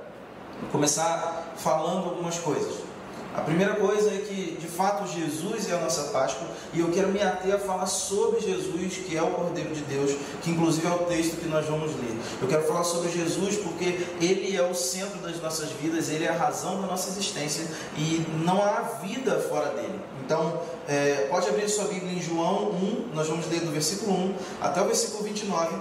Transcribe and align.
começar 0.71 1.53
falando 1.57 2.09
algumas 2.09 2.37
coisas. 2.37 2.89
A 3.35 3.41
primeira 3.41 3.75
coisa 3.75 4.09
é 4.09 4.17
que, 4.17 4.57
de 4.59 4.67
fato, 4.67 5.07
Jesus 5.07 5.69
é 5.69 5.75
a 5.75 5.79
nossa 5.79 6.05
Páscoa 6.05 6.47
e 6.73 6.79
eu 6.79 6.89
quero 6.89 7.09
me 7.09 7.21
ater 7.21 7.53
a 7.53 7.59
falar 7.59 7.85
sobre 7.85 8.41
Jesus, 8.41 8.97
que 9.07 9.15
é 9.15 9.21
o 9.21 9.27
Cordeiro 9.27 9.73
de 9.73 9.81
Deus, 9.81 10.15
que 10.41 10.49
inclusive 10.49 10.87
é 10.87 10.89
o 10.89 10.97
texto 11.05 11.37
que 11.37 11.47
nós 11.47 11.65
vamos 11.67 11.91
ler. 11.91 12.17
Eu 12.41 12.47
quero 12.47 12.63
falar 12.63 12.83
sobre 12.83 13.09
Jesus 13.11 13.57
porque 13.57 14.07
ele 14.19 14.57
é 14.57 14.63
o 14.63 14.73
centro 14.73 15.19
das 15.19 15.39
nossas 15.41 15.69
vidas, 15.69 16.09
ele 16.09 16.25
é 16.25 16.29
a 16.29 16.35
razão 16.35 16.81
da 16.81 16.87
nossa 16.87 17.09
existência 17.09 17.65
e 17.95 18.25
não 18.43 18.61
há 18.63 18.81
vida 19.03 19.39
fora 19.39 19.69
dele. 19.69 19.99
Então, 20.25 20.59
é, 20.87 21.27
pode 21.29 21.47
abrir 21.47 21.69
sua 21.69 21.85
Bíblia 21.85 22.11
em 22.11 22.21
João 22.21 22.71
1, 22.71 23.11
nós 23.13 23.27
vamos 23.27 23.47
ler 23.47 23.61
do 23.61 23.71
versículo 23.71 24.11
1 24.11 24.35
até 24.59 24.81
o 24.81 24.85
versículo 24.85 25.23
29 25.23 25.75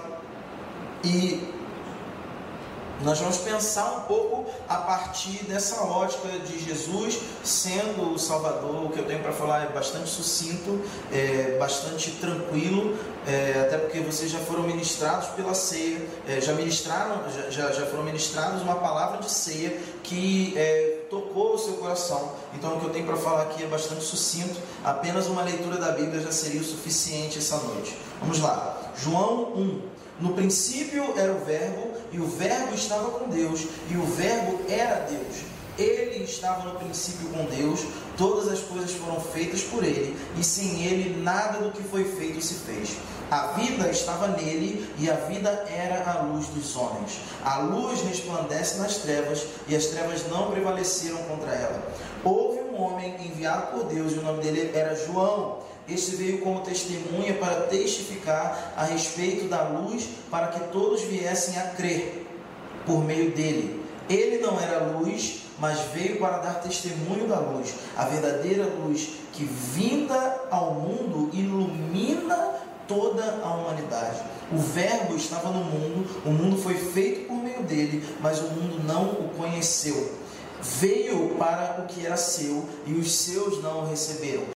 e 1.03 1.58
nós 3.01 3.19
vamos 3.19 3.37
pensar 3.37 3.91
um 3.93 4.01
pouco 4.01 4.45
a 4.67 4.75
partir 4.75 5.45
dessa 5.45 5.81
ótica 5.81 6.27
de 6.39 6.59
Jesus 6.59 7.19
sendo 7.43 8.13
o 8.13 8.19
Salvador. 8.19 8.85
O 8.85 8.89
que 8.89 8.99
eu 8.99 9.05
tenho 9.05 9.21
para 9.21 9.31
falar 9.31 9.63
é 9.63 9.67
bastante 9.67 10.09
sucinto, 10.09 10.81
é 11.11 11.57
bastante 11.57 12.11
tranquilo, 12.11 12.97
é, 13.25 13.65
até 13.67 13.77
porque 13.77 13.99
vocês 13.99 14.29
já 14.29 14.39
foram 14.39 14.63
ministrados 14.63 15.29
pela 15.29 15.53
ceia, 15.53 16.05
é, 16.27 16.41
já 16.41 16.53
ministraram, 16.53 17.21
já, 17.49 17.71
já 17.71 17.85
foram 17.85 18.03
ministrados 18.03 18.61
uma 18.61 18.75
palavra 18.75 19.19
de 19.19 19.31
ceia 19.31 19.79
que 20.03 20.53
é, 20.57 21.05
tocou 21.09 21.53
o 21.53 21.57
seu 21.57 21.73
coração. 21.75 22.33
Então 22.53 22.75
o 22.75 22.79
que 22.79 22.85
eu 22.85 22.91
tenho 22.91 23.05
para 23.05 23.15
falar 23.15 23.43
aqui 23.43 23.63
é 23.63 23.67
bastante 23.67 24.03
sucinto. 24.03 24.59
Apenas 24.83 25.27
uma 25.27 25.43
leitura 25.43 25.77
da 25.77 25.91
Bíblia 25.91 26.21
já 26.21 26.31
seria 26.31 26.59
o 26.59 26.63
suficiente 26.63 27.37
essa 27.37 27.57
noite. 27.57 27.97
Vamos 28.19 28.39
lá. 28.39 28.91
João 28.97 29.53
1. 29.55 29.81
No 30.19 30.33
princípio 30.33 31.13
era 31.17 31.31
o 31.31 31.45
Verbo, 31.45 31.93
e 32.11 32.19
o 32.19 32.27
Verbo 32.27 32.75
estava 32.75 33.09
com 33.11 33.29
Deus, 33.29 33.65
e 33.89 33.95
o 33.95 34.03
Verbo 34.03 34.59
era 34.67 35.05
Deus. 35.09 35.43
Ele 35.77 36.25
estava 36.25 36.67
no 36.67 36.77
princípio 36.77 37.29
com 37.29 37.45
Deus, 37.45 37.85
todas 38.17 38.49
as 38.49 38.59
coisas 38.59 38.91
foram 38.91 39.21
feitas 39.21 39.61
por 39.61 39.81
ele, 39.81 40.17
e 40.37 40.43
sem 40.43 40.83
ele 40.83 41.21
nada 41.23 41.59
do 41.59 41.71
que 41.71 41.81
foi 41.83 42.03
feito 42.03 42.41
se 42.41 42.55
fez. 42.55 42.97
A 43.31 43.53
vida 43.53 43.89
estava 43.89 44.27
nele, 44.27 44.89
e 44.97 45.09
a 45.09 45.13
vida 45.13 45.49
era 45.69 46.11
a 46.11 46.23
luz 46.23 46.47
dos 46.47 46.75
homens. 46.75 47.19
A 47.45 47.59
luz 47.59 48.01
resplandece 48.01 48.77
nas 48.79 48.97
trevas, 48.97 49.45
e 49.69 49.75
as 49.75 49.85
trevas 49.85 50.27
não 50.27 50.51
prevaleceram 50.51 51.17
contra 51.23 51.51
ela. 51.51 51.81
Houve 52.25 52.59
um 52.59 52.81
homem 52.81 53.15
enviado 53.25 53.67
por 53.67 53.85
Deus, 53.85 54.11
e 54.11 54.15
o 54.15 54.21
nome 54.21 54.43
dele 54.43 54.71
era 54.73 54.95
João. 54.95 55.59
Este 55.91 56.15
veio 56.15 56.39
como 56.39 56.61
testemunha 56.61 57.33
para 57.35 57.61
testificar 57.61 58.73
a 58.75 58.83
respeito 58.83 59.47
da 59.47 59.67
luz, 59.67 60.07
para 60.29 60.47
que 60.47 60.59
todos 60.71 61.01
viessem 61.01 61.59
a 61.59 61.69
crer 61.69 62.27
por 62.85 63.03
meio 63.03 63.31
dele. 63.31 63.83
Ele 64.07 64.37
não 64.37 64.59
era 64.59 64.83
luz, 64.85 65.41
mas 65.59 65.79
veio 65.93 66.19
para 66.19 66.37
dar 66.37 66.61
testemunho 66.61 67.27
da 67.27 67.39
luz, 67.39 67.73
a 67.97 68.05
verdadeira 68.05 68.65
luz 68.65 69.09
que, 69.33 69.43
vinda 69.43 70.41
ao 70.49 70.73
mundo, 70.73 71.29
ilumina 71.33 72.55
toda 72.87 73.39
a 73.43 73.53
humanidade. 73.53 74.21
O 74.51 74.57
Verbo 74.57 75.15
estava 75.15 75.49
no 75.49 75.63
mundo, 75.63 76.09
o 76.25 76.29
mundo 76.29 76.61
foi 76.61 76.75
feito 76.75 77.27
por 77.27 77.37
meio 77.37 77.61
dele, 77.63 78.03
mas 78.19 78.39
o 78.39 78.45
mundo 78.45 78.83
não 78.83 79.11
o 79.11 79.29
conheceu. 79.37 80.11
Veio 80.61 81.35
para 81.35 81.81
o 81.81 81.87
que 81.87 82.05
era 82.05 82.17
seu 82.17 82.67
e 82.85 82.93
os 82.93 83.11
seus 83.11 83.61
não 83.61 83.83
o 83.83 83.89
receberam 83.89 84.58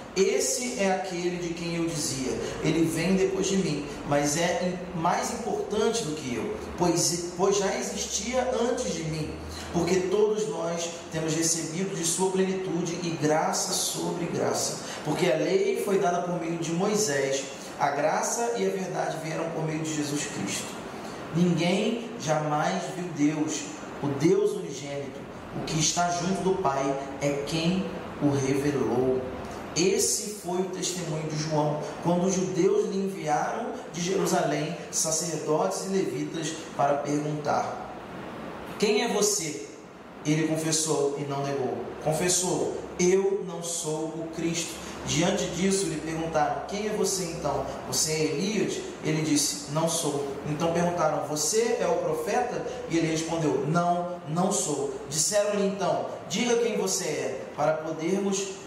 esse 0.15 0.79
é 0.79 0.91
aquele 0.91 1.37
de 1.37 1.53
quem 1.53 1.75
eu 1.75 1.85
dizia: 1.85 2.31
Ele 2.63 2.83
vem 2.85 3.15
depois 3.15 3.47
de 3.47 3.57
mim, 3.57 3.85
mas 4.07 4.37
é 4.37 4.73
mais 4.95 5.31
importante 5.31 6.03
do 6.03 6.15
que 6.15 6.35
eu, 6.35 6.55
pois, 6.77 7.31
pois 7.37 7.57
já 7.57 7.75
existia 7.77 8.49
antes 8.69 8.93
de 8.93 9.03
mim. 9.03 9.33
Porque 9.73 9.95
todos 9.95 10.49
nós 10.49 10.89
temos 11.13 11.33
recebido 11.33 11.95
de 11.95 12.03
Sua 12.03 12.29
plenitude 12.31 12.99
e 13.03 13.17
graça 13.21 13.71
sobre 13.71 14.25
graça. 14.25 14.79
Porque 15.05 15.31
a 15.31 15.37
lei 15.37 15.81
foi 15.85 15.97
dada 15.97 16.21
por 16.23 16.39
meio 16.41 16.57
de 16.57 16.73
Moisés, 16.73 17.43
a 17.79 17.89
graça 17.89 18.55
e 18.57 18.67
a 18.67 18.69
verdade 18.69 19.17
vieram 19.23 19.49
por 19.51 19.63
meio 19.63 19.79
de 19.79 19.95
Jesus 19.95 20.25
Cristo. 20.25 20.67
Ninguém 21.33 22.09
jamais 22.19 22.83
viu 22.97 23.07
Deus, 23.15 23.61
o 24.03 24.07
Deus 24.07 24.51
unigênito, 24.51 25.21
o 25.55 25.63
que 25.63 25.79
está 25.79 26.09
junto 26.09 26.41
do 26.41 26.61
Pai, 26.61 26.83
é 27.21 27.43
quem 27.47 27.85
o 28.21 28.29
revelou. 28.29 29.21
Esse 29.75 30.35
foi 30.43 30.59
o 30.59 30.65
testemunho 30.65 31.29
de 31.29 31.37
João, 31.37 31.81
quando 32.03 32.25
os 32.25 32.35
judeus 32.35 32.89
lhe 32.89 32.97
enviaram 32.97 33.71
de 33.93 34.01
Jerusalém 34.01 34.75
sacerdotes 34.91 35.85
e 35.85 35.89
levitas 35.89 36.53
para 36.75 36.95
perguntar: 36.95 37.95
Quem 38.77 39.03
é 39.03 39.07
você? 39.07 39.67
Ele 40.25 40.47
confessou 40.47 41.17
e 41.19 41.23
não 41.23 41.43
negou. 41.43 41.77
Confessou: 42.03 42.77
Eu 42.99 43.43
não 43.47 43.63
sou 43.63 44.05
o 44.05 44.27
Cristo. 44.35 44.73
Diante 45.07 45.45
disso, 45.51 45.85
lhe 45.85 45.95
perguntaram: 45.95 46.63
Quem 46.67 46.87
é 46.87 46.89
você 46.91 47.23
então? 47.23 47.65
Você 47.87 48.11
é 48.11 48.23
Elias? 48.25 48.77
Ele 49.03 49.23
disse: 49.23 49.71
Não 49.71 49.87
sou. 49.87 50.27
Então 50.49 50.73
perguntaram: 50.73 51.25
Você 51.27 51.77
é 51.79 51.87
o 51.87 52.03
profeta? 52.03 52.65
E 52.89 52.97
ele 52.97 53.07
respondeu: 53.07 53.65
Não, 53.67 54.21
não 54.27 54.51
sou. 54.51 54.93
Disseram-lhe 55.09 55.65
então: 55.65 56.07
Diga 56.29 56.57
quem 56.57 56.77
você 56.77 57.05
é, 57.05 57.45
para 57.55 57.73
podermos 57.73 58.60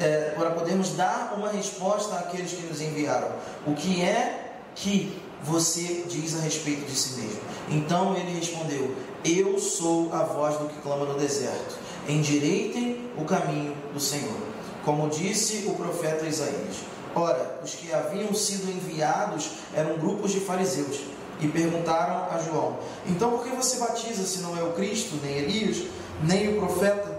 é, 0.00 0.32
para 0.36 0.50
podermos 0.50 0.90
dar 0.90 1.34
uma 1.36 1.50
resposta 1.50 2.16
àqueles 2.16 2.52
que 2.52 2.66
nos 2.66 2.80
enviaram. 2.80 3.30
O 3.66 3.74
que 3.74 4.02
é 4.02 4.52
que 4.74 5.20
você 5.42 6.04
diz 6.08 6.36
a 6.36 6.40
respeito 6.40 6.84
de 6.86 6.96
si 6.96 7.20
mesmo? 7.20 7.40
Então 7.68 8.16
ele 8.16 8.38
respondeu: 8.38 8.94
Eu 9.24 9.58
sou 9.58 10.12
a 10.12 10.22
voz 10.22 10.56
do 10.58 10.68
que 10.68 10.80
clama 10.80 11.04
no 11.04 11.18
deserto. 11.18 11.76
Endireitem 12.08 13.10
o 13.18 13.24
caminho 13.24 13.74
do 13.92 14.00
Senhor. 14.00 14.36
Como 14.84 15.08
disse 15.08 15.66
o 15.66 15.74
profeta 15.74 16.26
Isaías. 16.26 16.76
Ora, 17.14 17.60
os 17.64 17.74
que 17.74 17.92
haviam 17.92 18.32
sido 18.32 18.70
enviados 18.70 19.50
eram 19.74 19.98
grupos 19.98 20.30
de 20.30 20.40
fariseus 20.40 21.00
e 21.40 21.48
perguntaram 21.48 22.28
a 22.30 22.38
João: 22.38 22.78
Então 23.06 23.30
por 23.30 23.44
que 23.44 23.50
você 23.50 23.78
batiza 23.78 24.24
se 24.24 24.38
não 24.38 24.56
é 24.56 24.62
o 24.62 24.72
Cristo, 24.72 25.18
nem 25.22 25.38
Elias, 25.38 25.84
nem 26.22 26.56
o 26.56 26.60
profeta? 26.60 27.17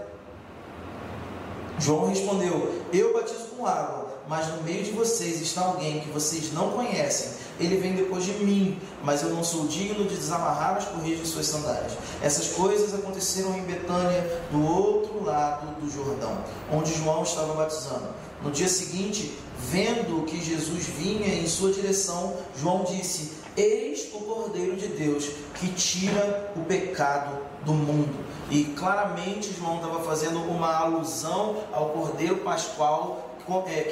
João 1.80 2.08
respondeu: 2.08 2.82
Eu 2.92 3.14
batizo 3.14 3.48
com 3.56 3.66
água, 3.66 4.06
mas 4.28 4.46
no 4.48 4.62
meio 4.62 4.84
de 4.84 4.90
vocês 4.90 5.40
está 5.40 5.62
alguém 5.62 6.00
que 6.00 6.10
vocês 6.10 6.52
não 6.52 6.70
conhecem. 6.72 7.30
Ele 7.58 7.76
vem 7.78 7.94
depois 7.94 8.24
de 8.24 8.32
mim, 8.32 8.78
mas 9.02 9.22
eu 9.22 9.30
não 9.30 9.42
sou 9.42 9.66
digno 9.66 10.04
de 10.04 10.14
desamarrar 10.14 10.76
as 10.76 10.84
correias 10.84 11.20
de 11.20 11.26
suas 11.26 11.46
sandálias. 11.46 11.92
Essas 12.22 12.48
coisas 12.48 12.94
aconteceram 12.94 13.56
em 13.56 13.62
Betânia, 13.62 14.42
do 14.50 14.64
outro 14.64 15.24
lado 15.24 15.66
do 15.80 15.90
Jordão, 15.90 16.44
onde 16.70 16.94
João 16.94 17.22
estava 17.22 17.54
batizando. 17.54 18.08
No 18.42 18.50
dia 18.50 18.68
seguinte, 18.68 19.36
vendo 19.58 20.24
que 20.24 20.42
Jesus 20.42 20.86
vinha 20.86 21.34
em 21.34 21.46
sua 21.46 21.72
direção, 21.72 22.36
João 22.58 22.84
disse: 22.84 23.32
Eis 23.56 24.08
o 24.14 24.20
Cordeiro 24.20 24.76
de 24.76 24.88
Deus 24.88 25.28
que 25.54 25.68
tira 25.68 26.52
o 26.56 26.60
pecado 26.64 27.38
do 27.64 27.74
mundo. 27.74 28.24
E 28.50 28.64
claramente 28.64 29.52
João 29.52 29.76
estava 29.76 30.02
fazendo 30.02 30.40
uma 30.40 30.74
alusão 30.74 31.56
ao 31.72 31.90
Cordeiro 31.90 32.36
Pascual 32.36 33.29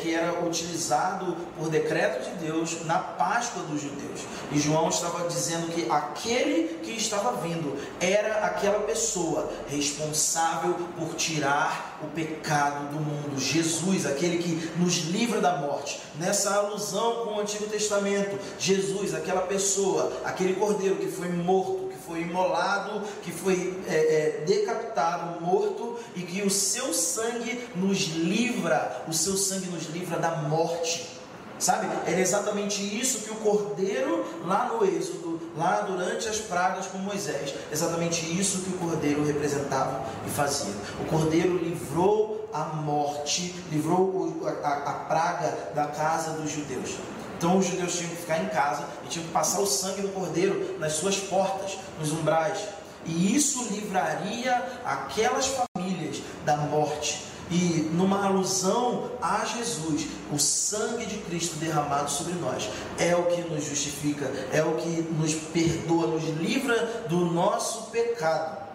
que 0.01 0.15
era 0.15 0.45
utilizado 0.45 1.37
por 1.57 1.69
decreto 1.69 2.31
de 2.31 2.47
Deus 2.47 2.85
na 2.85 2.99
Páscoa 2.99 3.63
dos 3.65 3.81
judeus. 3.81 4.21
E 4.53 4.59
João 4.59 4.89
estava 4.89 5.29
dizendo 5.29 5.73
que 5.73 5.91
aquele 5.91 6.79
que 6.83 6.93
estava 6.93 7.33
vindo 7.41 7.77
era 8.01 8.45
aquela 8.45 8.81
pessoa 8.81 9.51
responsável 9.69 10.75
por 10.97 11.15
tirar 11.15 11.99
o 12.03 12.07
pecado 12.09 12.93
do 12.93 13.01
mundo. 13.01 13.39
Jesus, 13.39 14.07
aquele 14.07 14.39
que 14.39 14.71
nos 14.79 14.99
livra 15.07 15.41
da 15.41 15.57
morte. 15.57 16.01
Nessa 16.19 16.55
alusão 16.55 17.25
com 17.25 17.35
o 17.35 17.41
Antigo 17.41 17.67
Testamento, 17.67 18.39
Jesus, 18.59 19.15
aquela 19.15 19.43
pessoa, 19.43 20.13
aquele 20.25 20.55
cordeiro 20.55 20.97
que 20.97 21.09
foi 21.09 21.29
morto 21.29 21.78
foi 22.09 22.23
imolado, 22.23 23.03
que 23.23 23.31
foi 23.31 23.79
é, 23.87 23.95
é, 23.95 24.45
decapitado, 24.47 25.41
morto, 25.41 25.99
e 26.17 26.23
que 26.23 26.43
o 26.43 26.51
seu 26.51 26.95
sangue 26.95 27.69
nos 27.77 27.99
livra, 28.15 29.05
o 29.07 29.13
seu 29.13 29.37
sangue 29.37 29.67
nos 29.67 29.87
livra 29.91 30.19
da 30.19 30.37
morte. 30.37 31.19
Sabe? 31.59 31.89
Era 32.07 32.21
exatamente 32.21 32.81
isso 32.81 33.23
que 33.23 33.33
o 33.33 33.37
cordeiro 33.37 34.25
lá 34.45 34.69
no 34.69 34.85
Êxodo, 34.87 35.41
lá 35.57 35.81
durante 35.81 36.29
as 36.29 36.39
pragas 36.39 36.87
com 36.87 36.99
Moisés, 36.99 37.53
exatamente 37.73 38.25
isso 38.39 38.61
que 38.61 38.71
o 38.71 38.79
cordeiro 38.79 39.25
representava 39.25 40.05
e 40.25 40.31
fazia. 40.31 40.73
O 41.01 41.05
cordeiro 41.07 41.59
livrou 41.59 42.49
a 42.53 42.65
morte, 42.65 43.55
livrou 43.73 44.41
a, 44.45 44.51
a, 44.51 44.91
a 44.91 44.93
praga 45.05 45.73
da 45.75 45.87
casa 45.87 46.31
dos 46.33 46.51
judeus. 46.51 46.97
Então 47.39 47.57
os 47.57 47.67
judeus 47.67 47.97
tinham 47.97 48.11
que 48.11 48.17
ficar 48.17 48.43
em 48.43 48.49
casa 48.49 48.85
e 49.05 49.09
tinham 49.09 49.25
que 49.25 49.33
passar 49.33 49.61
o 49.61 49.67
sangue 49.67 50.03
do 50.03 50.09
cordeiro 50.09 50.77
nas 50.81 50.95
suas 50.95 51.17
portas, 51.17 51.79
nos 51.99 52.13
umbrais. 52.13 52.59
E 53.07 53.35
isso 53.35 53.69
livraria 53.73 54.55
aquelas 54.85 55.47
famílias 55.47 56.21
da 56.45 56.57
morte. 56.57 57.29
E 57.51 57.89
numa 57.95 58.27
alusão 58.27 59.11
a 59.23 59.45
Jesus, 59.45 60.07
o 60.31 60.39
sangue 60.39 61.07
de 61.07 61.17
Cristo 61.19 61.57
derramado 61.57 62.11
sobre 62.11 62.35
nós 62.35 62.69
é 62.99 63.17
o 63.17 63.25
que 63.25 63.41
nos 63.43 63.65
justifica, 63.65 64.27
é 64.53 64.63
o 64.63 64.75
que 64.75 65.03
nos 65.13 65.33
perdoa, 65.33 66.09
nos 66.09 66.25
livra 66.41 67.07
do 67.09 67.25
nosso 67.25 67.91
pecado. 67.91 68.69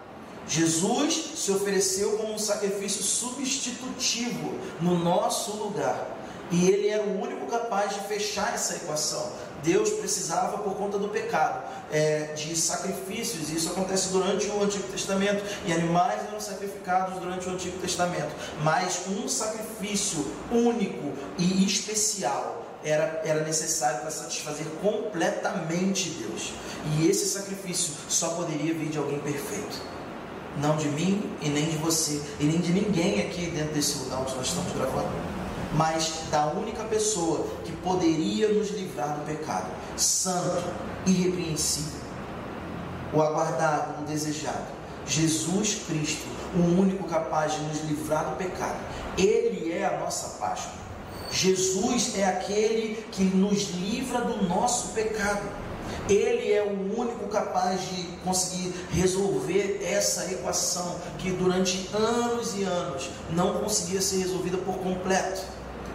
Jesus 0.48 1.34
se 1.36 1.52
ofereceu 1.52 2.18
como 2.18 2.34
um 2.34 2.40
sacrifício 2.40 3.04
substitutivo 3.04 4.58
no 4.82 4.98
nosso 4.98 5.52
lugar. 5.58 6.23
E 6.52 6.70
ele 6.70 6.88
era 6.88 7.04
o 7.04 7.22
único 7.22 7.46
capaz 7.48 7.94
de 7.94 8.02
fechar 8.02 8.54
essa 8.54 8.76
equação. 8.76 9.32
Deus 9.64 9.90
precisava, 9.92 10.58
por 10.58 10.76
conta 10.76 11.00
do 11.00 11.08
pecado, 11.08 11.64
é, 11.92 12.34
de 12.36 12.56
sacrifícios, 12.56 13.50
e 13.50 13.56
isso 13.56 13.70
acontece 13.70 14.10
durante 14.10 14.48
o 14.48 14.62
Antigo 14.62 14.88
Testamento, 14.90 15.44
e 15.66 15.72
animais 15.72 16.20
eram 16.28 16.40
sacrificados 16.40 17.20
durante 17.20 17.48
o 17.48 17.52
Antigo 17.52 17.80
Testamento, 17.80 18.36
mas 18.62 19.08
um 19.08 19.28
sacrifício 19.28 20.26
único 20.52 21.14
e 21.38 21.66
especial 21.66 22.62
era, 22.84 23.22
era 23.24 23.44
necessário 23.44 24.02
para 24.02 24.12
satisfazer 24.12 24.66
completamente 24.82 26.10
Deus. 26.10 26.52
E 26.98 27.08
esse 27.08 27.26
sacrifício 27.26 27.94
só 28.10 28.30
poderia 28.32 28.74
vir 28.74 28.90
de 28.90 28.98
alguém 28.98 29.20
perfeito. 29.20 29.82
Não 30.58 30.76
de 30.76 30.90
mim 30.90 31.32
e 31.42 31.48
nem 31.48 31.66
de 31.66 31.78
você, 31.78 32.22
e 32.40 32.44
nem 32.44 32.60
de 32.60 32.74
ninguém 32.74 33.22
aqui 33.22 33.48
dentro 33.48 33.74
desse 33.74 33.98
lugar 34.00 34.20
onde 34.20 34.36
nós 34.36 34.48
estamos 34.48 34.72
gravando 34.74 35.33
mas 35.74 36.14
da 36.30 36.48
única 36.48 36.84
pessoa 36.84 37.48
que 37.64 37.72
poderia 37.72 38.50
nos 38.50 38.70
livrar 38.72 39.16
do 39.16 39.26
pecado, 39.26 39.68
santo, 39.98 40.64
irrepreensível, 41.06 42.02
o 43.12 43.22
aguardado, 43.22 44.04
o 44.04 44.06
desejado, 44.06 44.68
Jesus 45.06 45.82
Cristo, 45.88 46.26
o 46.56 46.80
único 46.80 47.04
capaz 47.06 47.54
de 47.54 47.62
nos 47.62 47.82
livrar 47.82 48.30
do 48.30 48.36
pecado. 48.38 48.78
Ele 49.18 49.72
é 49.72 49.86
a 49.86 50.00
nossa 50.00 50.40
Páscoa. 50.40 50.84
Jesus 51.32 52.18
é 52.18 52.26
aquele 52.26 53.04
que 53.12 53.24
nos 53.24 53.72
livra 53.72 54.22
do 54.22 54.48
nosso 54.48 54.90
pecado. 54.90 55.42
Ele 56.08 56.52
é 56.52 56.64
o 56.64 57.00
único 57.00 57.28
capaz 57.28 57.82
de 57.90 58.04
conseguir 58.24 58.74
resolver 58.92 59.82
essa 59.84 60.32
equação 60.32 60.98
que 61.18 61.32
durante 61.32 61.90
anos 61.94 62.56
e 62.56 62.64
anos 62.64 63.10
não 63.32 63.56
conseguia 63.60 64.02
ser 64.02 64.18
resolvida 64.18 64.58
por 64.58 64.78
completo. 64.78 65.42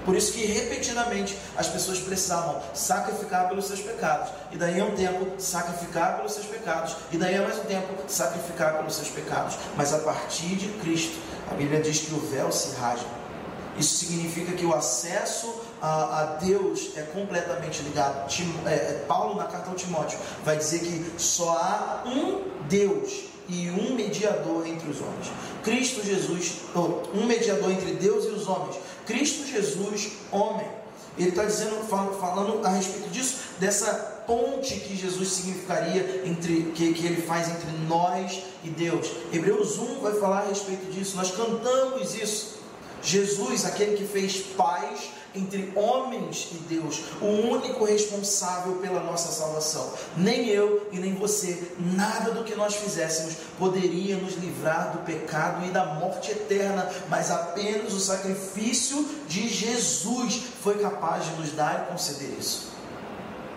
Por 0.08 0.16
isso 0.16 0.32
que 0.32 0.46
repetidamente 0.46 1.36
as 1.54 1.68
pessoas 1.68 1.98
precisavam 1.98 2.62
sacrificar 2.72 3.46
pelos 3.46 3.66
seus 3.66 3.80
pecados. 3.80 4.30
E 4.50 4.56
daí 4.56 4.80
a 4.80 4.84
um 4.86 4.92
tempo 4.92 5.38
sacrificar 5.38 6.16
pelos 6.16 6.32
seus 6.32 6.46
pecados. 6.46 6.96
E 7.12 7.18
daí 7.18 7.36
a 7.36 7.42
mais 7.42 7.58
um 7.58 7.64
tempo 7.64 7.92
sacrificar 8.08 8.78
pelos 8.78 8.94
seus 8.94 9.10
pecados. 9.10 9.58
Mas 9.76 9.92
a 9.92 9.98
partir 9.98 10.56
de 10.56 10.68
Cristo, 10.78 11.18
a 11.50 11.54
Bíblia 11.54 11.82
diz 11.82 11.98
que 11.98 12.14
o 12.14 12.20
véu 12.20 12.50
se 12.50 12.74
rasga. 12.76 13.06
Isso 13.76 14.06
significa 14.06 14.52
que 14.52 14.64
o 14.64 14.74
acesso 14.74 15.54
a, 15.78 16.20
a 16.20 16.24
Deus 16.36 16.96
é 16.96 17.02
completamente 17.02 17.82
ligado. 17.82 18.26
Tim, 18.28 18.50
é, 18.64 18.72
é 18.72 19.04
Paulo, 19.06 19.34
na 19.34 19.44
carta 19.44 19.68
ao 19.68 19.76
Timóteo, 19.76 20.18
vai 20.42 20.56
dizer 20.56 20.78
que 20.78 21.20
só 21.20 21.50
há 21.50 22.04
um 22.06 22.44
Deus 22.66 23.28
e 23.46 23.70
um 23.70 23.94
mediador 23.94 24.66
entre 24.66 24.90
os 24.90 25.00
homens. 25.00 25.30
Cristo 25.62 26.04
Jesus, 26.04 26.60
um 27.14 27.24
mediador 27.26 27.70
entre 27.70 27.92
Deus 27.92 28.24
e 28.24 28.28
os 28.28 28.46
homens. 28.48 28.76
Cristo 29.08 29.46
Jesus, 29.46 30.10
homem. 30.30 30.68
Ele 31.16 31.30
está 31.30 31.44
dizendo, 31.44 31.82
falando 31.88 32.64
a 32.64 32.68
respeito 32.68 33.08
disso, 33.08 33.38
dessa 33.58 33.92
ponte 34.26 34.78
que 34.80 34.94
Jesus 34.94 35.28
significaria 35.30 36.22
entre 36.26 36.70
que, 36.74 36.92
que 36.92 37.06
ele 37.06 37.22
faz 37.22 37.48
entre 37.48 37.70
nós 37.88 38.42
e 38.62 38.68
Deus. 38.68 39.10
Hebreus 39.32 39.78
1 39.78 40.00
vai 40.00 40.12
falar 40.20 40.40
a 40.40 40.48
respeito 40.48 40.92
disso. 40.92 41.16
Nós 41.16 41.30
cantamos 41.30 42.14
isso. 42.14 42.58
Jesus, 43.02 43.64
aquele 43.64 43.96
que 43.96 44.04
fez 44.04 44.42
paz 44.56 45.10
entre 45.38 45.72
homens 45.74 46.48
e 46.52 46.56
Deus, 46.56 47.00
o 47.20 47.26
único 47.26 47.84
responsável 47.84 48.76
pela 48.76 49.00
nossa 49.00 49.32
salvação. 49.32 49.92
Nem 50.16 50.48
eu 50.48 50.88
e 50.92 50.98
nem 50.98 51.14
você, 51.14 51.72
nada 51.78 52.32
do 52.32 52.44
que 52.44 52.54
nós 52.54 52.74
fizéssemos 52.74 53.34
poderia 53.58 54.16
nos 54.16 54.34
livrar 54.34 54.92
do 54.92 55.04
pecado 55.04 55.66
e 55.66 55.70
da 55.70 55.84
morte 55.84 56.30
eterna, 56.30 56.88
mas 57.08 57.30
apenas 57.30 57.92
o 57.92 58.00
sacrifício 58.00 59.06
de 59.26 59.48
Jesus 59.48 60.42
foi 60.62 60.78
capaz 60.78 61.24
de 61.24 61.32
nos 61.32 61.52
dar 61.52 61.84
e 61.84 61.92
conceder 61.92 62.30
isso. 62.38 62.77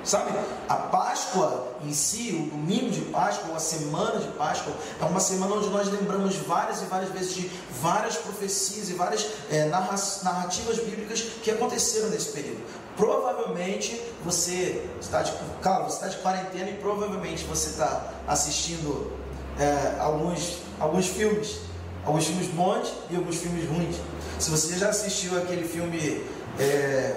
Sabe, 0.04 0.32
a 0.68 0.76
Páscoa 0.76 1.68
em 1.84 1.94
si, 1.94 2.32
o 2.32 2.50
domingo 2.56 2.90
de 2.90 3.02
Páscoa, 3.02 3.50
ou 3.50 3.56
a 3.56 3.60
semana 3.60 4.20
de 4.20 4.28
Páscoa, 4.30 4.74
é 5.00 5.06
uma 5.06 5.20
semana 5.20 5.56
onde 5.56 5.70
nós 5.70 5.92
lembramos 5.92 6.36
várias 6.36 6.82
e 6.82 6.86
várias 6.86 7.12
vezes 7.12 7.36
de 7.36 7.52
várias 7.82 8.18
profecias 8.18 8.90
e 8.90 8.94
várias 8.94 9.28
é, 9.52 9.66
narrativas 9.66 10.78
bíblicas 10.78 11.22
que 11.44 11.52
aconteceram 11.52 12.10
nesse 12.10 12.32
período. 12.32 12.62
Provavelmente 12.98 14.02
você 14.24 14.88
está 15.00 15.22
de, 15.22 15.32
claro, 15.62 15.86
você 15.86 15.96
está 15.96 16.08
de 16.08 16.18
quarentena 16.18 16.70
e 16.70 16.74
provavelmente 16.76 17.44
você 17.46 17.70
está 17.70 18.12
assistindo 18.28 19.12
é, 19.60 20.00
alguns, 20.00 20.58
alguns 20.80 21.08
filmes, 21.08 21.60
alguns 22.04 22.26
filmes 22.26 22.48
bons 22.48 22.92
e 23.10 23.16
alguns 23.16 23.38
filmes 23.38 23.70
ruins. 23.70 23.98
Se 24.40 24.50
você 24.50 24.78
já 24.78 24.90
assistiu 24.90 25.38
aquele 25.38 25.68
filme 25.68 26.26
é, 26.60 27.16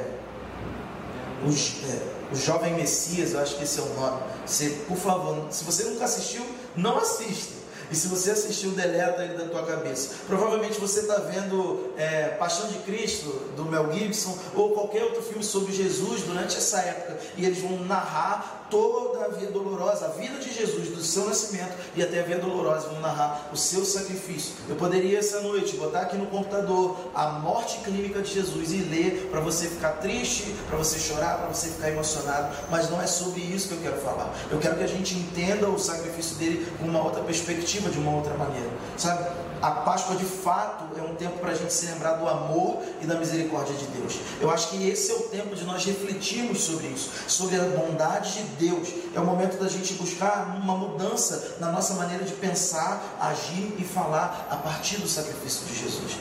os, 1.46 1.82
é, 1.84 2.14
o 2.34 2.36
Jovem 2.36 2.74
Messias, 2.74 3.32
eu 3.32 3.40
acho 3.40 3.56
que 3.56 3.62
esse 3.62 3.78
é 3.78 3.82
o 3.82 3.94
nome. 3.94 4.22
Você, 4.44 4.70
por 4.88 4.96
favor, 4.96 5.46
se 5.50 5.64
você 5.64 5.84
nunca 5.84 6.04
assistiu, 6.04 6.44
não 6.76 6.98
assista. 6.98 7.64
E 7.90 7.94
se 7.94 8.08
você 8.08 8.32
assistiu, 8.32 8.70
deleta 8.70 9.22
ele 9.22 9.34
da 9.34 9.44
tua 9.44 9.62
cabeça. 9.64 10.14
Provavelmente 10.26 10.80
você 10.80 11.00
está 11.00 11.16
vendo 11.16 11.92
é, 11.96 12.28
Paixão 12.30 12.66
de 12.68 12.78
Cristo, 12.78 13.28
do 13.56 13.64
Mel 13.66 13.92
Gibson, 13.92 14.36
ou 14.54 14.72
qualquer 14.72 15.04
outro 15.04 15.22
filme 15.22 15.44
sobre 15.44 15.72
Jesus 15.72 16.22
durante 16.22 16.56
essa 16.56 16.78
época. 16.78 17.18
E 17.36 17.44
eles 17.44 17.58
vão 17.58 17.78
narrar 17.84 18.63
toda 18.70 19.24
a 19.24 19.28
vida 19.28 19.50
dolorosa, 19.50 20.06
a 20.06 20.08
vida 20.08 20.38
de 20.38 20.52
Jesus, 20.52 20.88
do 20.88 21.02
seu 21.02 21.26
nascimento 21.26 21.72
e 21.94 22.02
até 22.02 22.20
a 22.20 22.22
vida 22.22 22.40
dolorosa, 22.40 22.88
vão 22.88 23.00
narrar 23.00 23.50
o 23.52 23.56
seu 23.56 23.84
sacrifício. 23.84 24.54
Eu 24.68 24.76
poderia 24.76 25.18
essa 25.18 25.40
noite 25.40 25.76
botar 25.76 26.02
aqui 26.02 26.16
no 26.16 26.26
computador 26.26 26.96
a 27.14 27.30
morte 27.30 27.78
clínica 27.78 28.20
de 28.20 28.32
Jesus 28.32 28.72
e 28.72 28.78
ler 28.78 29.28
para 29.30 29.40
você 29.40 29.68
ficar 29.68 29.92
triste, 29.94 30.54
para 30.68 30.78
você 30.78 30.98
chorar, 30.98 31.38
para 31.38 31.48
você 31.48 31.68
ficar 31.68 31.90
emocionado, 31.90 32.54
mas 32.70 32.90
não 32.90 33.00
é 33.00 33.06
sobre 33.06 33.40
isso 33.40 33.68
que 33.68 33.74
eu 33.74 33.80
quero 33.80 33.96
falar. 33.98 34.34
Eu 34.50 34.58
quero 34.58 34.76
que 34.76 34.84
a 34.84 34.88
gente 34.88 35.14
entenda 35.14 35.68
o 35.68 35.78
sacrifício 35.78 36.36
dele 36.36 36.66
com 36.78 36.86
uma 36.86 37.02
outra 37.02 37.22
perspectiva, 37.22 37.90
de 37.90 37.98
uma 37.98 38.12
outra 38.12 38.34
maneira, 38.34 38.70
sabe? 38.96 39.24
A 39.64 39.70
Páscoa 39.70 40.14
de 40.14 40.26
fato 40.26 40.84
é 40.94 41.00
um 41.00 41.14
tempo 41.14 41.38
para 41.38 41.52
a 41.52 41.54
gente 41.54 41.72
se 41.72 41.86
lembrar 41.86 42.16
do 42.16 42.28
amor 42.28 42.82
e 43.00 43.06
da 43.06 43.14
misericórdia 43.14 43.74
de 43.74 43.86
Deus. 43.86 44.18
Eu 44.38 44.50
acho 44.50 44.68
que 44.68 44.90
esse 44.90 45.10
é 45.10 45.14
o 45.14 45.20
tempo 45.20 45.56
de 45.56 45.64
nós 45.64 45.82
refletirmos 45.86 46.60
sobre 46.60 46.88
isso, 46.88 47.10
sobre 47.26 47.56
a 47.56 47.62
bondade 47.62 48.34
de 48.34 48.42
Deus. 48.66 48.90
É 49.14 49.20
o 49.20 49.24
momento 49.24 49.58
da 49.58 49.66
gente 49.66 49.94
buscar 49.94 50.60
uma 50.62 50.76
mudança 50.76 51.56
na 51.60 51.72
nossa 51.72 51.94
maneira 51.94 52.24
de 52.24 52.34
pensar, 52.34 53.16
agir 53.18 53.74
e 53.78 53.84
falar 53.84 54.48
a 54.50 54.56
partir 54.56 54.98
do 54.98 55.08
sacrifício 55.08 55.64
de 55.64 55.74
Jesus. 55.82 56.18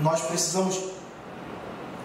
Nós 0.00 0.22
precisamos 0.22 0.76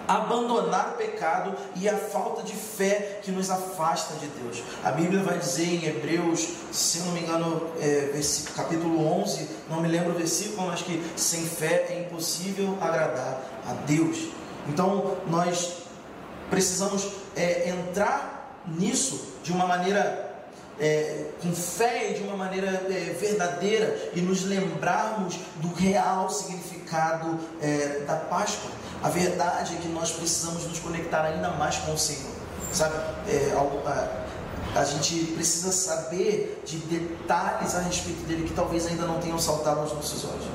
abandonar 0.08 0.94
o 0.94 0.98
pecado 0.98 1.56
e 1.76 1.88
a 1.88 1.98
falta 1.98 2.44
de 2.44 2.54
fé 2.54 3.20
que 3.22 3.32
nos 3.32 3.50
afasta 3.50 4.16
de 4.16 4.28
Deus. 4.28 4.64
A 4.84 4.92
Bíblia 4.92 5.22
vai 5.24 5.38
dizer 5.38 5.66
em 5.66 5.86
Hebreus, 5.86 6.48
se 6.72 7.00
não 7.00 7.12
me 7.12 7.22
engano, 7.22 7.70
é, 7.80 8.20
capítulo 8.56 9.06
11, 9.22 9.50
não 9.70 9.82
me 9.82 9.88
lembro 9.88 10.12
o 10.12 10.18
versículo, 10.18 10.68
mas 10.68 10.82
que 10.82 11.04
sem 11.16 11.46
fé 11.46 11.88
é 11.90 12.06
impossível 12.08 12.78
agradar 12.82 13.42
a 13.68 13.74
Deus. 13.86 14.30
Então 14.68 15.18
nós 15.28 15.84
precisamos 16.50 17.08
é, 17.36 17.70
entrar 17.70 18.62
nisso 18.68 19.36
de 19.44 19.52
uma 19.52 19.68
maneira 19.68 20.26
é, 20.80 21.26
com 21.42 21.54
fé 21.54 22.12
e 22.12 22.14
de 22.16 22.24
uma 22.24 22.36
maneira 22.36 22.68
é, 22.90 23.16
verdadeira 23.20 24.12
e 24.14 24.22
nos 24.22 24.44
lembrarmos 24.44 25.40
do 25.58 25.74
real 25.74 26.30
significado 26.30 27.40
é, 27.62 28.04
da 28.06 28.16
Páscoa. 28.16 28.72
A 29.06 29.10
verdade 29.10 29.76
é 29.76 29.78
que 29.78 29.88
nós 29.88 30.12
precisamos 30.12 30.64
nos 30.66 30.80
conectar 30.80 31.24
ainda 31.24 31.52
mais 31.52 31.78
com 31.78 31.94
o 31.94 31.98
Senhor, 31.98 32.32
sabe? 32.74 32.96
É, 33.28 33.54
a, 33.56 34.80
a 34.80 34.84
gente 34.84 35.26
precisa 35.36 35.72
saber 35.72 36.64
de 36.66 36.78
detalhes 36.78 37.76
a 37.76 37.82
respeito 37.82 38.26
dele 38.28 38.48
que 38.48 38.54
talvez 38.56 38.88
ainda 38.88 39.06
não 39.06 39.20
tenham 39.20 39.38
saltado 39.38 39.82
aos 39.82 39.94
nossos 39.94 40.26
olhos 40.26 40.46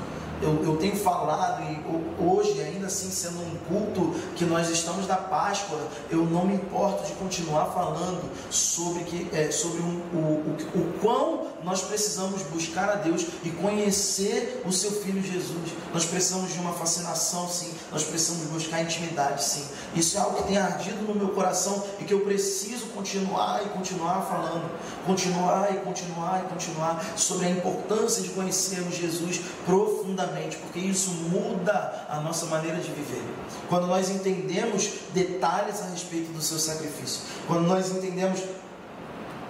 eu, 0.41 0.63
eu 0.63 0.77
tenho 0.77 0.95
falado 0.95 1.61
e 1.63 2.23
hoje, 2.23 2.59
ainda 2.61 2.80
assim 2.91 3.09
sendo 3.09 3.39
um 3.39 3.55
culto 3.67 4.13
que 4.35 4.45
nós 4.45 4.69
estamos 4.69 5.07
na 5.07 5.15
Páscoa, 5.15 5.79
eu 6.09 6.25
não 6.25 6.45
me 6.45 6.55
importo 6.55 7.05
de 7.07 7.13
continuar 7.13 7.67
falando 7.67 8.29
sobre, 8.49 9.03
que, 9.05 9.29
é, 9.33 9.49
sobre 9.51 9.81
um, 9.81 10.01
o, 10.13 10.57
o, 10.75 10.79
o 10.79 10.93
quão 11.01 11.51
nós 11.63 11.81
precisamos 11.81 12.41
buscar 12.43 12.89
a 12.89 12.95
Deus 12.95 13.25
e 13.43 13.49
conhecer 13.51 14.61
o 14.65 14.71
seu 14.71 14.91
Filho 14.91 15.21
Jesus. 15.21 15.71
Nós 15.93 16.05
precisamos 16.05 16.51
de 16.51 16.59
uma 16.59 16.73
fascinação, 16.73 17.47
sim. 17.47 17.71
Nós 17.91 18.03
precisamos 18.03 18.47
buscar 18.47 18.81
intimidade, 18.81 19.43
sim. 19.43 19.63
Isso 19.95 20.17
é 20.17 20.21
algo 20.21 20.37
que 20.37 20.47
tem 20.47 20.57
ardido 20.57 21.03
no 21.03 21.13
meu 21.13 21.29
coração 21.29 21.83
e 21.99 22.03
que 22.03 22.13
eu 22.13 22.21
preciso 22.21 22.87
continuar 22.87 23.61
e 23.65 23.69
continuar 23.69 24.21
falando. 24.23 24.71
Continuar 25.05 25.73
e 25.73 25.77
continuar 25.79 26.43
e 26.45 26.49
continuar 26.49 27.03
sobre 27.15 27.45
a 27.47 27.49
importância 27.49 28.23
de 28.23 28.29
conhecermos 28.29 28.95
Jesus 28.95 29.41
profundamente, 29.65 30.57
porque 30.57 30.79
isso 30.79 31.11
muda 31.29 32.05
a 32.09 32.19
nossa 32.21 32.45
maneira 32.47 32.80
de 32.83 32.91
viver. 32.91 33.21
Quando 33.69 33.87
nós 33.87 34.09
entendemos 34.09 34.89
detalhes 35.13 35.81
a 35.81 35.85
respeito 35.85 36.31
do 36.33 36.41
seu 36.41 36.59
sacrifício, 36.59 37.21
quando 37.47 37.67
nós 37.67 37.89
entendemos 37.89 38.41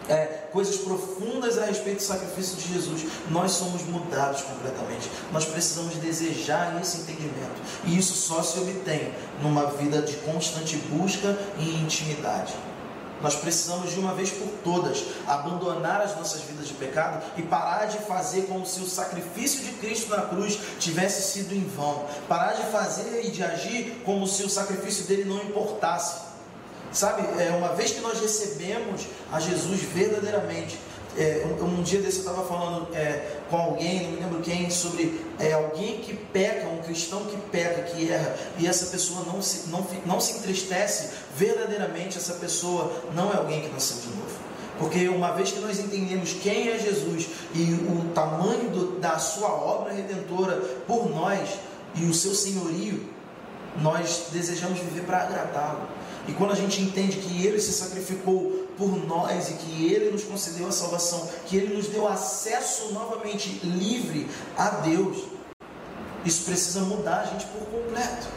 é, 0.08 0.48
coisas 0.52 0.78
profundas 0.78 1.58
a 1.58 1.66
respeito 1.66 1.98
do 1.98 2.04
sacrifício 2.04 2.58
de 2.58 2.74
Jesus, 2.74 3.06
nós 3.30 3.52
somos 3.52 3.84
mudados 3.84 4.42
completamente. 4.42 5.10
Nós 5.32 5.46
precisamos 5.46 5.96
desejar 5.96 6.80
esse 6.82 7.02
entendimento. 7.02 7.62
E 7.86 7.98
isso 7.98 8.14
só 8.14 8.44
se 8.44 8.60
obtém 8.60 9.14
numa 9.42 9.66
vida 9.68 10.02
de 10.02 10.16
constante 10.18 10.78
busca 10.78 11.38
e 11.58 11.76
intimidade. 11.82 12.54
Nós 13.22 13.36
precisamos 13.36 13.92
de 13.92 14.00
uma 14.00 14.14
vez 14.14 14.32
por 14.32 14.48
todas 14.64 15.04
abandonar 15.28 16.02
as 16.02 16.16
nossas 16.16 16.42
vidas 16.42 16.68
de 16.68 16.74
pecado 16.74 17.24
e 17.38 17.42
parar 17.42 17.86
de 17.86 17.98
fazer 18.00 18.44
como 18.44 18.66
se 18.66 18.82
o 18.82 18.88
sacrifício 18.88 19.64
de 19.64 19.74
Cristo 19.74 20.10
na 20.10 20.24
cruz 20.24 20.60
tivesse 20.80 21.32
sido 21.32 21.54
em 21.54 21.64
vão. 21.66 22.06
Parar 22.28 22.54
de 22.54 22.64
fazer 22.72 23.26
e 23.26 23.32
de 23.32 23.44
agir 23.44 24.02
como 24.06 24.28
se 24.28 24.44
o 24.44 24.50
sacrifício 24.50 25.06
dele 25.06 25.26
não 25.26 25.38
importasse. 25.38 26.32
Sabe, 26.92 27.22
é, 27.42 27.52
uma 27.52 27.70
vez 27.70 27.92
que 27.92 28.02
nós 28.02 28.20
recebemos 28.20 29.08
a 29.32 29.40
Jesus 29.40 29.82
verdadeiramente, 29.82 30.78
é, 31.18 31.46
um, 31.46 31.80
um, 31.80 31.84
dia 31.84 32.02
desse 32.02 32.20
eu 32.20 32.30
estava 32.30 32.48
falando 32.48 32.88
é, 32.96 33.40
com 33.50 33.58
alguém, 33.58 34.04
não 34.04 34.12
me 34.12 34.18
lembro 34.22 34.40
quem, 34.42 34.70
sobre 34.70 35.20
é, 35.40 35.54
alguém 35.54 35.98
que 36.00 36.14
peca, 36.14 36.68
um 36.70 36.78
cristão 36.78 37.26
que 37.26 37.36
peca, 37.52 37.82
que 37.84 38.10
erra, 38.10 38.36
e 38.58 38.68
essa 38.68 38.86
pessoa 38.86 39.26
não 39.26 39.42
se, 39.42 39.70
não, 39.70 39.86
não 40.06 40.22
se 40.22 40.38
entristece, 40.38 41.10
verdadeiramente 41.36 42.18
essa 42.18 42.36
pessoa 42.36 42.92
não 43.14 43.32
é 43.32 43.38
alguém 43.38 43.62
que 43.62 43.70
nasceu 43.70 43.98
de 43.98 44.08
novo. 44.18 44.52
Porque 44.80 45.08
uma 45.10 45.32
vez 45.34 45.52
que 45.52 45.60
nós 45.60 45.80
entendemos 45.80 46.34
quem 46.34 46.70
é 46.70 46.80
Jesus 46.80 47.28
e 47.54 47.74
o 47.74 48.12
tamanho 48.16 48.70
do, 48.70 49.00
da 49.00 49.20
sua 49.20 49.50
obra 49.50 49.94
redentora 49.94 50.56
por 50.88 51.10
nós 51.10 51.50
e 51.94 52.06
o 52.06 52.14
seu 52.14 52.34
senhorio, 52.34 53.08
nós 53.82 54.28
desejamos 54.32 54.80
viver 54.80 55.04
para 55.04 55.22
agradá-lo. 55.24 55.88
E 56.28 56.34
quando 56.34 56.52
a 56.52 56.56
gente 56.56 56.82
entende 56.82 57.18
que 57.18 57.46
Ele 57.46 57.60
se 57.60 57.72
sacrificou 57.74 58.61
por 58.82 59.08
nós 59.08 59.52
e 59.52 59.54
que 59.54 59.86
Ele 59.86 60.10
nos 60.10 60.24
concedeu 60.24 60.68
a 60.68 60.72
salvação, 60.72 61.30
que 61.46 61.56
Ele 61.56 61.76
nos 61.76 61.88
deu 61.88 62.08
acesso 62.08 62.92
novamente 62.94 63.62
livre 63.64 64.28
a 64.58 64.70
Deus, 64.70 65.26
isso 66.26 66.46
precisa 66.46 66.82
mudar 66.82 67.22
a 67.22 67.26
gente 67.26 67.46
por 67.46 67.62
completo. 67.68 68.28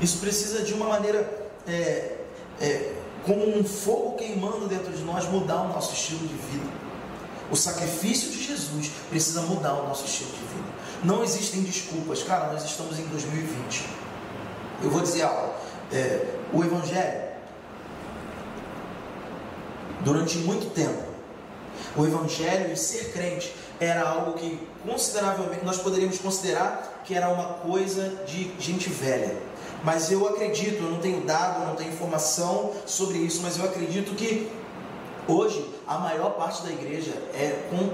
Isso 0.00 0.18
precisa 0.18 0.62
de 0.62 0.72
uma 0.72 0.86
maneira, 0.86 1.50
é, 1.66 2.16
é, 2.60 2.92
como 3.24 3.58
um 3.58 3.64
fogo 3.64 4.16
queimando 4.16 4.68
dentro 4.68 4.92
de 4.92 5.02
nós, 5.02 5.28
mudar 5.28 5.62
o 5.62 5.68
nosso 5.68 5.92
estilo 5.94 6.20
de 6.20 6.34
vida. 6.34 6.70
O 7.50 7.56
sacrifício 7.56 8.30
de 8.30 8.42
Jesus 8.44 8.92
precisa 9.08 9.42
mudar 9.42 9.74
o 9.74 9.88
nosso 9.88 10.04
estilo 10.04 10.30
de 10.30 10.36
vida. 10.36 10.76
Não 11.02 11.24
existem 11.24 11.62
desculpas. 11.62 12.22
Cara, 12.22 12.52
nós 12.52 12.64
estamos 12.64 12.98
em 12.98 13.04
2020. 13.06 13.84
Eu 14.82 14.90
vou 14.90 15.00
dizer 15.00 15.22
algo. 15.22 15.54
É, 15.92 16.34
o 16.52 16.62
Evangelho, 16.62 17.25
durante 20.04 20.38
muito 20.38 20.72
tempo, 20.74 21.02
o 21.96 22.04
Evangelho 22.04 22.72
e 22.72 22.76
ser 22.76 23.12
crente 23.12 23.54
era 23.80 24.08
algo 24.08 24.34
que 24.34 24.58
consideravelmente 24.86 25.64
nós 25.64 25.78
poderíamos 25.78 26.18
considerar 26.18 27.02
que 27.04 27.14
era 27.14 27.28
uma 27.28 27.44
coisa 27.44 28.08
de 28.26 28.50
gente 28.58 28.88
velha. 28.88 29.36
Mas 29.84 30.10
eu 30.10 30.26
acredito, 30.26 30.82
eu 30.82 30.90
não 30.90 30.98
tenho 30.98 31.20
dado, 31.22 31.66
não 31.66 31.76
tenho 31.76 31.92
informação 31.92 32.72
sobre 32.86 33.18
isso, 33.18 33.40
mas 33.42 33.58
eu 33.58 33.64
acredito 33.64 34.14
que 34.14 34.50
hoje 35.28 35.68
a 35.86 35.98
maior 35.98 36.30
parte 36.30 36.62
da 36.62 36.70
igreja 36.70 37.12
é, 37.34 37.44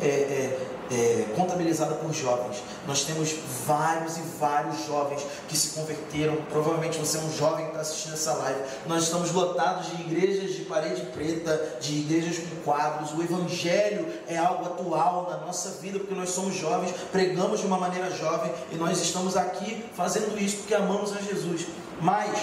é, 0.00 0.06
é 0.06 0.72
é, 0.92 1.24
contabilizada 1.34 1.94
por 1.94 2.12
jovens. 2.12 2.62
Nós 2.86 3.04
temos 3.04 3.34
vários 3.66 4.18
e 4.18 4.20
vários 4.38 4.86
jovens 4.86 5.24
que 5.48 5.56
se 5.56 5.70
converteram. 5.70 6.36
Provavelmente 6.50 6.98
você 6.98 7.16
é 7.16 7.20
um 7.20 7.32
jovem 7.32 7.64
que 7.64 7.70
está 7.70 7.80
assistindo 7.80 8.12
essa 8.12 8.34
live. 8.34 8.60
Nós 8.86 9.04
estamos 9.04 9.32
lotados 9.32 9.86
de 9.86 10.02
igrejas 10.02 10.54
de 10.54 10.64
parede 10.64 11.02
preta, 11.06 11.78
de 11.80 12.00
igrejas 12.00 12.38
com 12.38 12.56
quadros. 12.62 13.12
O 13.12 13.22
Evangelho 13.22 14.06
é 14.28 14.36
algo 14.36 14.66
atual 14.66 15.28
na 15.30 15.38
nossa 15.38 15.70
vida, 15.80 15.98
porque 15.98 16.14
nós 16.14 16.30
somos 16.30 16.54
jovens, 16.54 16.92
pregamos 17.10 17.60
de 17.60 17.66
uma 17.66 17.78
maneira 17.78 18.10
jovem 18.10 18.52
e 18.70 18.76
nós 18.76 19.00
estamos 19.00 19.36
aqui 19.36 19.84
fazendo 19.94 20.38
isso 20.38 20.58
porque 20.58 20.74
amamos 20.74 21.16
a 21.16 21.20
Jesus. 21.20 21.66
Mas 22.00 22.38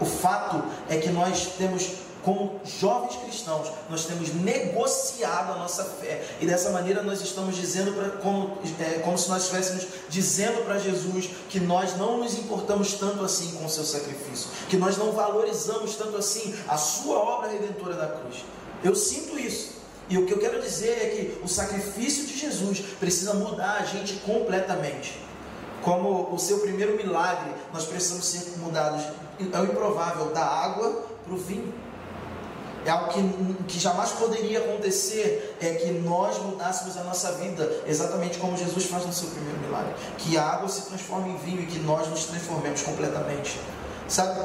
o 0.00 0.06
fato 0.06 0.64
é 0.88 0.96
que 0.96 1.10
nós 1.10 1.50
temos 1.58 2.09
como 2.22 2.60
jovens 2.64 3.16
cristãos, 3.16 3.70
nós 3.88 4.04
temos 4.04 4.34
negociado 4.34 5.52
a 5.52 5.56
nossa 5.56 5.84
fé 5.84 6.22
e 6.40 6.46
dessa 6.46 6.70
maneira 6.70 7.02
nós 7.02 7.20
estamos 7.20 7.56
dizendo 7.56 7.92
pra, 7.92 8.10
como, 8.18 8.58
é, 8.78 8.98
como 9.00 9.16
se 9.16 9.28
nós 9.28 9.42
estivéssemos 9.42 9.86
dizendo 10.08 10.64
para 10.64 10.78
Jesus 10.78 11.30
que 11.48 11.58
nós 11.58 11.96
não 11.96 12.18
nos 12.18 12.38
importamos 12.38 12.94
tanto 12.94 13.24
assim 13.24 13.52
com 13.52 13.64
o 13.64 13.70
seu 13.70 13.84
sacrifício, 13.84 14.50
que 14.68 14.76
nós 14.76 14.96
não 14.96 15.12
valorizamos 15.12 15.96
tanto 15.96 16.16
assim 16.16 16.54
a 16.68 16.76
sua 16.76 17.18
obra 17.18 17.50
redentora 17.50 17.94
da 17.94 18.06
cruz. 18.06 18.44
Eu 18.84 18.94
sinto 18.94 19.38
isso. 19.38 19.80
E 20.08 20.18
o 20.18 20.26
que 20.26 20.32
eu 20.32 20.38
quero 20.38 20.60
dizer 20.60 20.90
é 20.90 21.08
que 21.10 21.40
o 21.44 21.48
sacrifício 21.48 22.26
de 22.26 22.36
Jesus 22.36 22.80
precisa 22.98 23.32
mudar 23.32 23.76
a 23.80 23.84
gente 23.84 24.14
completamente. 24.14 25.16
Como 25.82 26.34
o 26.34 26.38
seu 26.38 26.58
primeiro 26.58 26.96
milagre, 26.96 27.54
nós 27.72 27.84
precisamos 27.84 28.26
ser 28.26 28.58
mudados. 28.58 29.02
É 29.52 29.58
o 29.60 29.64
improvável 29.64 30.26
da 30.32 30.44
água 30.44 31.06
para 31.24 31.32
o 31.32 31.36
vinho. 31.36 31.72
É 32.84 32.90
algo 32.90 33.12
que, 33.12 33.64
que 33.64 33.78
jamais 33.78 34.10
poderia 34.10 34.60
acontecer, 34.60 35.56
é 35.60 35.74
que 35.74 35.92
nós 35.92 36.38
mudássemos 36.38 36.96
a 36.96 37.04
nossa 37.04 37.32
vida, 37.32 37.70
exatamente 37.86 38.38
como 38.38 38.56
Jesus 38.56 38.86
faz 38.86 39.04
no 39.04 39.12
seu 39.12 39.28
primeiro 39.28 39.58
milagre. 39.58 39.94
Que 40.18 40.38
a 40.38 40.44
água 40.44 40.68
se 40.68 40.82
transforme 40.82 41.30
em 41.30 41.36
vinho 41.36 41.62
e 41.62 41.66
que 41.66 41.78
nós 41.78 42.08
nos 42.08 42.24
transformemos 42.24 42.82
completamente. 42.82 43.60
Sabe? 44.08 44.40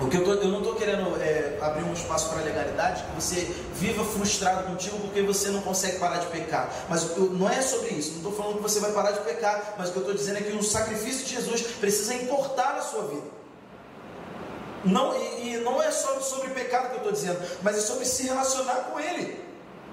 O 0.00 0.08
que 0.08 0.16
eu, 0.16 0.24
tô, 0.24 0.32
eu 0.34 0.48
não 0.48 0.58
estou 0.58 0.74
querendo 0.74 1.16
é, 1.22 1.56
abrir 1.60 1.84
um 1.84 1.92
espaço 1.92 2.28
para 2.28 2.42
legalidade, 2.42 3.04
que 3.04 3.14
você 3.14 3.54
viva 3.74 4.04
frustrado 4.04 4.64
contigo 4.64 4.98
porque 4.98 5.22
você 5.22 5.48
não 5.50 5.62
consegue 5.62 5.98
parar 5.98 6.18
de 6.18 6.26
pecar. 6.26 6.68
Mas 6.88 7.16
eu, 7.16 7.30
não 7.30 7.48
é 7.48 7.62
sobre 7.62 7.90
isso, 7.90 8.10
não 8.10 8.16
estou 8.18 8.32
falando 8.32 8.56
que 8.56 8.62
você 8.62 8.80
vai 8.80 8.92
parar 8.92 9.12
de 9.12 9.20
pecar, 9.20 9.74
mas 9.78 9.88
o 9.88 9.92
que 9.92 9.98
eu 9.98 10.02
estou 10.02 10.16
dizendo 10.16 10.38
é 10.38 10.42
que 10.42 10.56
o 10.56 10.62
sacrifício 10.62 11.24
de 11.24 11.34
Jesus 11.34 11.62
precisa 11.80 12.14
importar 12.14 12.74
na 12.74 12.82
sua 12.82 13.04
vida. 13.04 13.43
Não, 14.84 15.16
e, 15.16 15.54
e 15.54 15.56
não 15.58 15.82
é 15.82 15.90
só 15.90 16.20
sobre 16.20 16.50
pecado 16.50 16.88
que 16.88 16.94
eu 16.94 16.98
estou 16.98 17.12
dizendo, 17.12 17.40
mas 17.62 17.78
é 17.78 17.80
sobre 17.80 18.04
se 18.04 18.24
relacionar 18.24 18.90
com 18.90 19.00
Ele. 19.00 19.42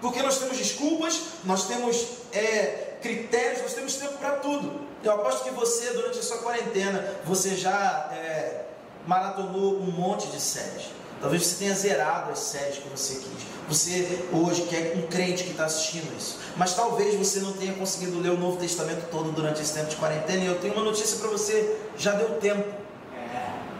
Porque 0.01 0.21
nós 0.21 0.39
temos 0.39 0.57
desculpas, 0.57 1.21
nós 1.43 1.67
temos 1.67 2.07
é, 2.33 2.95
critérios, 3.01 3.61
nós 3.61 3.73
temos 3.73 3.95
tempo 3.95 4.17
para 4.17 4.31
tudo. 4.37 4.81
Eu 5.03 5.13
aposto 5.13 5.43
que 5.43 5.51
você, 5.51 5.91
durante 5.91 6.19
a 6.19 6.23
sua 6.23 6.39
quarentena, 6.39 7.17
você 7.23 7.55
já 7.55 8.09
é, 8.11 8.65
maratonou 9.05 9.77
um 9.77 9.91
monte 9.91 10.27
de 10.27 10.39
séries. 10.39 10.87
Talvez 11.21 11.45
você 11.45 11.55
tenha 11.55 11.75
zerado 11.75 12.31
as 12.31 12.39
séries 12.39 12.77
que 12.79 12.89
você 12.89 13.15
quis. 13.15 13.51
Você 13.69 14.25
hoje 14.33 14.63
que 14.63 14.75
é 14.75 14.95
um 14.97 15.07
crente 15.07 15.43
que 15.43 15.51
está 15.51 15.65
assistindo 15.65 16.11
isso. 16.17 16.39
Mas 16.57 16.73
talvez 16.73 17.13
você 17.15 17.39
não 17.39 17.53
tenha 17.53 17.73
conseguido 17.73 18.19
ler 18.19 18.31
o 18.31 18.37
Novo 18.37 18.57
Testamento 18.57 19.07
todo 19.11 19.31
durante 19.31 19.61
esse 19.61 19.73
tempo 19.73 19.89
de 19.89 19.97
quarentena. 19.97 20.43
E 20.43 20.47
eu 20.47 20.59
tenho 20.59 20.73
uma 20.73 20.83
notícia 20.83 21.19
para 21.19 21.29
você: 21.29 21.77
já 21.95 22.13
deu 22.13 22.39
tempo. 22.39 22.80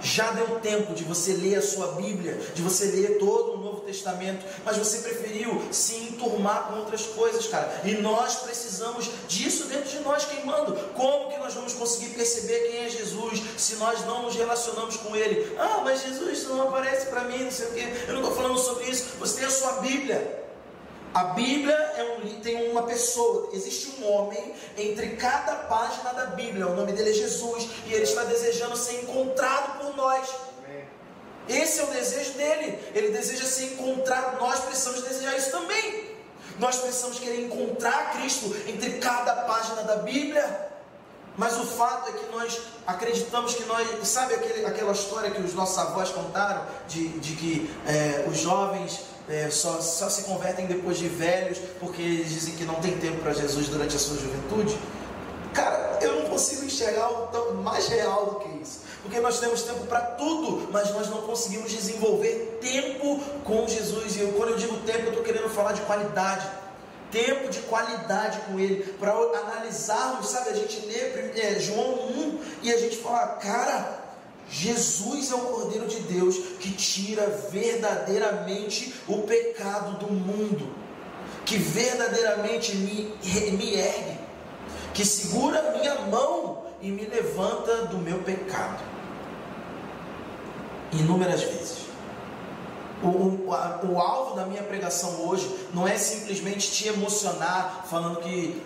Já 0.02 0.32
deu 0.32 0.60
tempo 0.60 0.94
de 0.94 1.04
você 1.04 1.34
ler 1.34 1.56
a 1.56 1.62
sua 1.62 1.94
Bíblia, 1.94 2.40
de 2.54 2.62
você 2.62 2.86
ler 2.86 3.18
todo 3.20 3.54
o 3.54 3.58
Novo 3.58 3.82
Testamento, 3.82 4.46
mas 4.66 4.78
você 4.78 5.00
preferiu 5.00 5.62
se 5.72 5.96
enturmar 5.96 6.68
com 6.68 6.80
outras 6.80 7.06
coisas, 7.06 7.48
cara. 7.48 7.82
E 7.84 7.94
nós 7.96 8.38
precisamos 8.38 9.10
disso 9.28 9.66
dentro 9.66 9.90
de 9.90 10.00
nós 10.00 10.26
queimando. 10.26 10.76
Como 10.94 11.30
que 11.30 11.38
nós 11.38 11.54
vamos 11.54 11.74
conseguir 11.74 12.14
perceber 12.16 12.70
quem 12.70 12.86
é 12.86 12.90
Jesus 12.90 13.42
se 13.58 13.76
nós 13.76 14.06
não 14.06 14.24
nos 14.24 14.36
relacionamos 14.36 14.98
com 14.98 15.16
Ele? 15.16 15.56
Ah, 15.58 15.82
mas 15.84 16.02
Jesus 16.04 16.44
não 16.48 16.62
aparece 16.64 17.08
para 17.08 17.26
mim, 17.26 17.44
não 17.44 17.52
sei 17.52 17.68
o 17.68 17.72
quê. 17.74 17.94
Eu 18.08 18.14
não 18.14 18.22
estou 18.22 18.36
falando 18.36 18.58
sobre 18.58 18.86
isso. 18.86 19.06
Você 19.20 19.38
tem 19.38 19.46
a 19.46 19.52
sua 19.52 19.74
Bíblia. 19.74 20.42
A 21.14 21.26
Bíblia 21.26 21.76
é 21.76 22.04
um, 22.04 22.40
tem 22.40 22.70
uma 22.72 22.84
pessoa, 22.84 23.50
existe 23.52 24.02
um 24.02 24.10
homem 24.10 24.54
entre 24.78 25.10
cada 25.18 25.56
página 25.56 26.14
da 26.14 26.28
Bíblia, 26.28 26.68
o 26.68 26.76
nome 26.76 26.94
dele 26.94 27.10
é 27.10 27.14
Jesus, 27.14 27.68
e 27.86 27.94
ele 27.94 28.04
está 28.04 28.24
desejando 28.24 28.78
ser 28.78 29.04
encontrado 29.04 29.80
por 29.80 29.96
nós. 29.96 30.28
Esse 31.50 31.82
é 31.82 31.84
o 31.84 31.88
desejo 31.88 32.34
dele, 32.34 32.80
ele 32.96 33.10
deseja 33.10 33.46
ser 33.46 33.74
encontrado, 33.74 34.40
nós 34.40 34.62
precisamos 34.62 35.02
desejar 35.02 35.36
isso 35.38 35.52
também. 35.52 36.12
Nós 36.60 36.78
precisamos 36.78 37.20
querer 37.20 37.46
encontrar 37.46 38.14
Cristo 38.14 38.56
entre 38.68 39.00
cada 39.00 39.34
página 39.44 39.84
da 39.84 39.98
Bíblia. 39.98 40.70
Mas 41.38 41.58
o 41.58 41.66
fato 41.66 42.10
é 42.10 42.12
que 42.12 42.26
nós 42.32 42.60
acreditamos 42.86 43.56
que 43.56 43.64
nós. 43.64 43.88
Sabe 44.08 44.36
aquele, 44.36 44.66
aquela 44.66 44.92
história 44.92 45.32
que 45.32 45.42
os 45.42 45.54
nossos 45.54 45.78
avós 45.78 46.10
contaram? 46.10 46.66
De, 46.88 47.08
de 47.20 47.36
que 47.36 47.74
é, 47.88 48.26
os 48.30 48.38
jovens 48.38 49.00
é, 49.32 49.50
só, 49.50 49.80
só 49.82 50.10
se 50.10 50.24
convertem 50.24 50.68
depois 50.68 50.98
de 50.98 51.08
velhos, 51.08 51.58
porque 51.80 52.02
eles 52.02 52.30
dizem 52.30 52.56
que 52.56 52.66
não 52.66 52.76
tem 52.76 52.98
tempo 52.98 53.22
para 53.22 53.34
Jesus 53.34 53.68
durante 53.70 53.96
a 53.96 54.00
sua 54.00 54.18
juventude. 54.18 54.78
Cara, 55.54 56.00
eu 56.02 56.22
não 56.22 56.30
consigo 56.30 56.66
enxergar 56.66 57.04
algo 57.04 57.28
tão 57.32 57.56
mais 57.56 57.88
real 57.88 58.26
do 58.26 58.36
que 58.40 58.62
isso. 58.62 58.82
Porque 59.02 59.20
nós 59.20 59.40
temos 59.40 59.64
tempo 59.64 59.86
para 59.88 60.02
tudo, 60.02 60.70
mas 60.72 60.92
nós 60.92 61.10
não 61.10 61.22
conseguimos 61.24 61.72
desenvolver 61.72 62.60
tempo 62.62 63.20
com 63.44 63.68
Jesus. 63.68 64.16
E 64.16 64.22
eu, 64.22 64.34
quando 64.34 64.50
eu 64.50 64.58
digo 64.58 64.78
tempo, 64.80 65.00
eu 65.00 65.10
estou 65.10 65.24
querendo 65.24 65.50
falar 65.50 65.74
de 65.74 65.82
qualidade. 65.82 66.48
Tempo 67.12 67.50
de 67.50 67.60
qualidade 67.62 68.40
com 68.48 68.58
Ele, 68.58 68.84
para 68.94 69.12
analisarmos, 69.12 70.30
sabe? 70.30 70.52
A 70.52 70.54
gente 70.54 70.86
lê 70.86 71.42
é, 71.42 71.60
João 71.60 72.08
1 72.08 72.40
e 72.64 72.72
a 72.72 72.78
gente 72.78 72.98
fala, 72.98 73.28
cara, 73.36 74.01
Jesus 74.52 75.32
é 75.32 75.36
o 75.36 75.40
Cordeiro 75.40 75.88
de 75.88 76.02
Deus 76.02 76.36
que 76.60 76.74
tira 76.74 77.26
verdadeiramente 77.50 78.94
o 79.08 79.20
pecado 79.20 79.98
do 79.98 80.12
mundo, 80.12 80.76
que 81.46 81.58
verdadeiramente 81.58 82.76
me, 82.76 83.16
me 83.54 83.74
ergue, 83.76 84.20
que 84.94 85.06
segura 85.06 85.70
a 85.70 85.78
minha 85.78 85.96
mão 86.02 86.66
e 86.82 86.92
me 86.92 87.06
levanta 87.06 87.86
do 87.86 87.98
meu 87.98 88.20
pecado. 88.20 88.84
Inúmeras 90.92 91.42
vezes. 91.44 91.78
O, 93.02 93.48
o, 93.48 93.54
a, 93.54 93.80
o, 93.84 94.00
alvo 94.00 94.36
da 94.36 94.46
minha 94.46 94.62
pregação 94.62 95.28
hoje 95.28 95.50
não 95.74 95.88
é 95.88 95.98
simplesmente 95.98 96.70
te 96.72 96.90
emocionar, 96.90 97.86
falando 97.90 98.20
que 98.20 98.62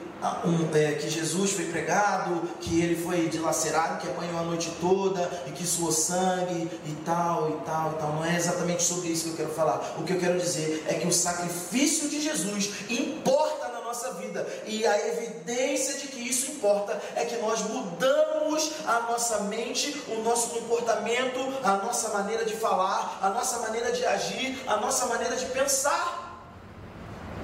um, 0.45 0.75
é, 0.75 0.93
que 0.93 1.09
Jesus 1.09 1.51
foi 1.51 1.65
pregado, 1.65 2.41
que 2.61 2.81
ele 2.81 2.95
foi 2.95 3.27
dilacerado, 3.27 3.99
que 3.99 4.07
apanhou 4.07 4.39
a 4.39 4.43
noite 4.43 4.71
toda 4.79 5.29
e 5.47 5.51
que 5.51 5.65
suou 5.65 5.91
sangue 5.91 6.69
e 6.85 6.95
tal, 7.05 7.49
e 7.49 7.65
tal, 7.65 7.93
e 7.93 7.95
tal. 7.95 8.13
Não 8.13 8.25
é 8.25 8.35
exatamente 8.35 8.83
sobre 8.83 9.09
isso 9.09 9.25
que 9.25 9.29
eu 9.31 9.37
quero 9.37 9.51
falar. 9.51 9.95
O 9.97 10.03
que 10.03 10.13
eu 10.13 10.19
quero 10.19 10.39
dizer 10.39 10.85
é 10.87 10.95
que 10.95 11.07
o 11.07 11.13
sacrifício 11.13 12.09
de 12.09 12.21
Jesus 12.21 12.69
importa 12.89 13.67
na 13.69 13.81
nossa 13.81 14.13
vida 14.13 14.45
e 14.65 14.85
a 14.85 15.07
evidência 15.07 15.95
de 15.95 16.07
que 16.07 16.19
isso 16.19 16.51
importa 16.51 17.01
é 17.15 17.25
que 17.25 17.37
nós 17.37 17.61
mudamos 17.61 18.71
a 18.85 19.01
nossa 19.11 19.41
mente, 19.41 20.03
o 20.09 20.21
nosso 20.21 20.49
comportamento, 20.49 21.39
a 21.63 21.77
nossa 21.77 22.09
maneira 22.09 22.45
de 22.45 22.55
falar, 22.55 23.19
a 23.21 23.29
nossa 23.29 23.59
maneira 23.59 23.91
de 23.91 24.05
agir, 24.05 24.61
a 24.67 24.77
nossa 24.77 25.05
maneira 25.05 25.35
de 25.35 25.45
pensar. 25.45 26.24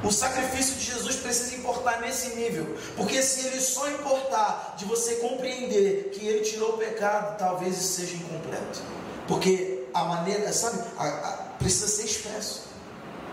O 0.04 0.12
sacrifício 0.12 0.76
de 0.76 0.86
Jesus 0.86 1.18
precisa 1.18 1.56
importar 1.56 2.02
nesse 2.02 2.36
nível, 2.36 2.76
porque 2.98 3.22
se 3.22 3.46
ele 3.46 3.62
só 3.62 3.88
importar 3.90 4.74
de 4.76 4.86
você 4.86 5.16
compreender 5.18 6.10
que 6.12 6.28
ele 6.28 6.44
tirou 6.44 6.72
o 6.74 6.78
pecado, 6.78 7.38
talvez 7.38 7.78
isso 7.78 8.02
seja 8.02 8.16
incompleto. 8.16 8.82
Porque 9.28 9.84
a 9.94 10.04
maneira, 10.06 10.52
sabe, 10.52 10.82
a, 10.98 11.06
a, 11.06 11.32
precisa 11.60 11.88
ser 11.88 12.06
expresso. 12.06 12.64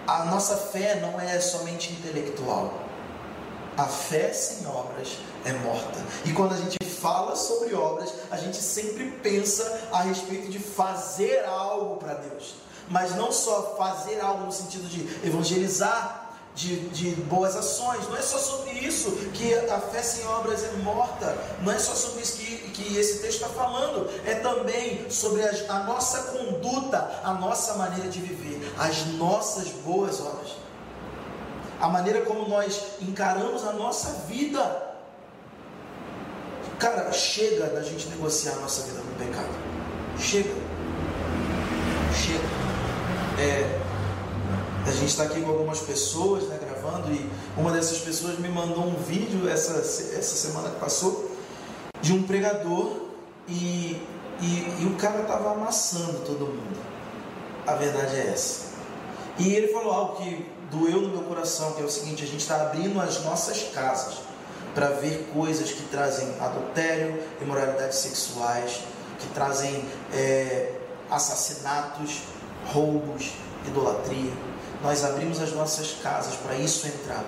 A 0.06 0.24
nossa 0.26 0.56
fé 0.56 0.96
não 1.00 1.18
é 1.18 1.40
somente 1.40 1.92
intelectual. 1.92 2.74
A 3.76 3.84
fé 3.84 4.32
sem 4.32 4.66
obras 4.66 5.18
é 5.44 5.52
morta. 5.52 5.98
E 6.24 6.32
quando 6.32 6.52
a 6.52 6.56
gente 6.56 6.78
fala 6.84 7.36
sobre 7.36 7.74
obras, 7.74 8.12
a 8.30 8.36
gente 8.36 8.56
sempre 8.56 9.10
pensa 9.22 9.88
a 9.92 10.02
respeito 10.02 10.50
de 10.50 10.58
fazer 10.58 11.44
algo 11.46 11.96
para 11.96 12.14
Deus. 12.14 12.54
Mas 12.88 13.14
não 13.14 13.30
só 13.30 13.76
fazer 13.76 14.20
algo 14.20 14.46
no 14.46 14.52
sentido 14.52 14.88
de 14.88 15.26
evangelizar, 15.26 16.17
de, 16.58 16.88
de 16.88 17.10
boas 17.22 17.54
ações. 17.54 18.08
Não 18.08 18.16
é 18.16 18.22
só 18.22 18.36
sobre 18.36 18.72
isso 18.72 19.12
que 19.32 19.54
a 19.54 19.78
fé 19.78 20.02
sem 20.02 20.26
obras 20.26 20.64
é 20.64 20.72
morta. 20.82 21.38
Não 21.62 21.72
é 21.72 21.78
só 21.78 21.94
sobre 21.94 22.22
isso 22.22 22.38
que, 22.38 22.56
que 22.70 22.96
esse 22.98 23.20
texto 23.20 23.42
está 23.42 23.48
falando. 23.48 24.10
É 24.26 24.34
também 24.34 25.08
sobre 25.08 25.42
a, 25.42 25.52
a 25.68 25.84
nossa 25.84 26.32
conduta, 26.32 27.20
a 27.22 27.32
nossa 27.34 27.74
maneira 27.74 28.08
de 28.08 28.20
viver, 28.20 28.74
as 28.76 29.06
nossas 29.06 29.68
boas 29.68 30.20
obras. 30.20 30.50
A 31.80 31.88
maneira 31.88 32.22
como 32.22 32.48
nós 32.48 32.82
encaramos 33.00 33.64
a 33.64 33.72
nossa 33.72 34.26
vida. 34.26 34.88
Cara, 36.80 37.12
chega 37.12 37.66
da 37.66 37.82
gente 37.82 38.08
negociar 38.08 38.54
a 38.54 38.56
nossa 38.56 38.82
vida 38.82 39.00
com 39.00 39.12
o 39.12 39.26
pecado. 39.26 39.54
Chega. 40.18 40.54
Chega. 42.12 42.48
É, 43.40 43.87
a 44.88 44.92
gente 44.92 45.08
está 45.08 45.24
aqui 45.24 45.42
com 45.42 45.50
algumas 45.50 45.80
pessoas 45.80 46.44
né, 46.44 46.58
gravando 46.58 47.12
e 47.12 47.30
uma 47.56 47.70
dessas 47.70 47.98
pessoas 47.98 48.38
me 48.38 48.48
mandou 48.48 48.84
um 48.84 48.94
vídeo 48.94 49.46
essa, 49.46 49.74
essa 49.74 50.34
semana 50.34 50.70
que 50.70 50.80
passou 50.80 51.30
de 52.00 52.14
um 52.14 52.22
pregador 52.22 52.96
e, 53.46 54.00
e, 54.40 54.76
e 54.80 54.86
o 54.86 54.96
cara 54.96 55.22
estava 55.22 55.52
amassando 55.52 56.20
todo 56.20 56.46
mundo. 56.46 56.78
A 57.66 57.74
verdade 57.74 58.16
é 58.16 58.30
essa. 58.32 58.68
E 59.38 59.52
ele 59.52 59.68
falou 59.68 59.92
algo 59.92 60.16
que 60.16 60.46
doeu 60.70 61.02
no 61.02 61.08
meu 61.08 61.22
coração, 61.22 61.72
que 61.72 61.82
é 61.82 61.84
o 61.84 61.90
seguinte: 61.90 62.24
a 62.24 62.26
gente 62.26 62.40
está 62.40 62.62
abrindo 62.62 62.98
as 62.98 63.22
nossas 63.24 63.64
casas 63.74 64.14
para 64.74 64.88
ver 64.88 65.28
coisas 65.34 65.70
que 65.70 65.82
trazem 65.88 66.34
adultério, 66.40 67.22
imoralidades 67.42 67.98
sexuais, 67.98 68.80
que 69.18 69.26
trazem 69.28 69.84
é, 70.14 70.72
assassinatos, 71.10 72.22
roubos, 72.72 73.32
idolatria. 73.66 74.47
Nós 74.82 75.04
abrimos 75.04 75.40
as 75.40 75.52
nossas 75.52 75.96
casas 76.02 76.34
para 76.36 76.56
isso 76.56 76.86
entrar. 76.86 77.24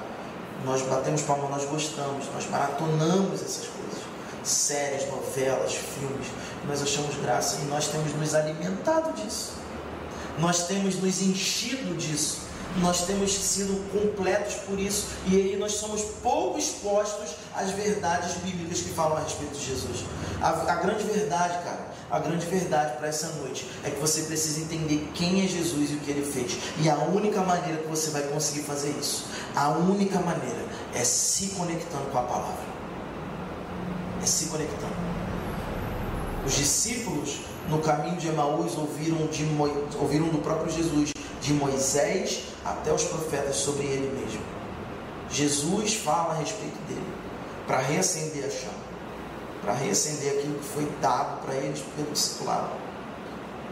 Nós 0.64 0.82
batemos 0.82 1.22
palma, 1.22 1.48
nós 1.48 1.64
gostamos, 1.64 2.26
nós 2.34 2.48
maratonamos 2.48 3.42
essas 3.42 3.66
coisas. 3.66 4.00
Séries, 4.42 5.10
novelas, 5.10 5.74
filmes. 5.74 6.26
Nós 6.66 6.82
achamos 6.82 7.14
graça 7.16 7.58
e 7.62 7.64
nós 7.66 7.88
temos 7.88 8.14
nos 8.14 8.34
alimentado 8.34 9.12
disso. 9.12 9.52
Nós 10.38 10.66
temos 10.66 10.96
nos 10.96 11.20
enchido 11.20 11.96
disso 11.96 12.50
nós 12.76 13.02
temos 13.02 13.32
sido 13.32 13.90
completos 13.90 14.54
por 14.66 14.78
isso 14.78 15.08
e 15.26 15.34
aí 15.34 15.56
nós 15.56 15.72
somos 15.72 16.02
pouco 16.22 16.58
expostos 16.58 17.30
às 17.54 17.70
verdades 17.70 18.34
bíblicas 18.44 18.80
que 18.80 18.90
falam 18.90 19.16
a 19.18 19.20
respeito 19.20 19.58
de 19.58 19.66
Jesus. 19.66 20.04
A, 20.40 20.50
a 20.50 20.74
grande 20.76 21.04
verdade, 21.04 21.64
cara, 21.64 21.89
a 22.10 22.18
grande 22.18 22.44
verdade 22.46 22.96
para 22.98 23.08
essa 23.08 23.28
noite 23.40 23.70
é 23.84 23.90
que 23.90 24.00
você 24.00 24.22
precisa 24.22 24.60
entender 24.60 25.10
quem 25.14 25.44
é 25.44 25.46
Jesus 25.46 25.90
e 25.90 25.94
o 25.94 25.98
que 26.00 26.10
ele 26.10 26.24
fez. 26.24 26.58
E 26.78 26.90
a 26.90 26.96
única 26.96 27.40
maneira 27.42 27.78
que 27.78 27.88
você 27.88 28.10
vai 28.10 28.22
conseguir 28.22 28.62
fazer 28.62 28.90
isso, 28.98 29.26
a 29.54 29.68
única 29.70 30.18
maneira 30.18 30.64
é 30.94 31.04
se 31.04 31.48
conectando 31.48 32.10
com 32.10 32.18
a 32.18 32.22
palavra. 32.22 32.70
É 34.22 34.26
se 34.26 34.46
conectando. 34.46 34.94
Os 36.44 36.54
discípulos 36.54 37.40
no 37.68 37.78
caminho 37.78 38.16
de 38.16 38.28
Emaús 38.28 38.76
ouviram, 38.76 39.26
de, 39.28 39.44
ouviram 40.00 40.28
do 40.28 40.38
próprio 40.38 40.72
Jesus, 40.72 41.12
de 41.40 41.52
Moisés 41.52 42.42
até 42.64 42.92
os 42.92 43.04
profetas 43.04 43.56
sobre 43.56 43.84
ele 43.84 44.20
mesmo. 44.20 44.40
Jesus 45.30 45.94
fala 45.94 46.34
a 46.34 46.38
respeito 46.38 46.76
dele 46.88 47.06
para 47.66 47.78
reacender 47.78 48.44
a 48.44 48.50
chama, 48.50 48.89
para 49.60 49.74
reacender 49.74 50.38
aquilo 50.38 50.58
que 50.58 50.64
foi 50.64 50.88
dado 51.00 51.44
para 51.44 51.54
eles 51.54 51.80
pelo 51.96 52.10
discipulado. 52.10 52.70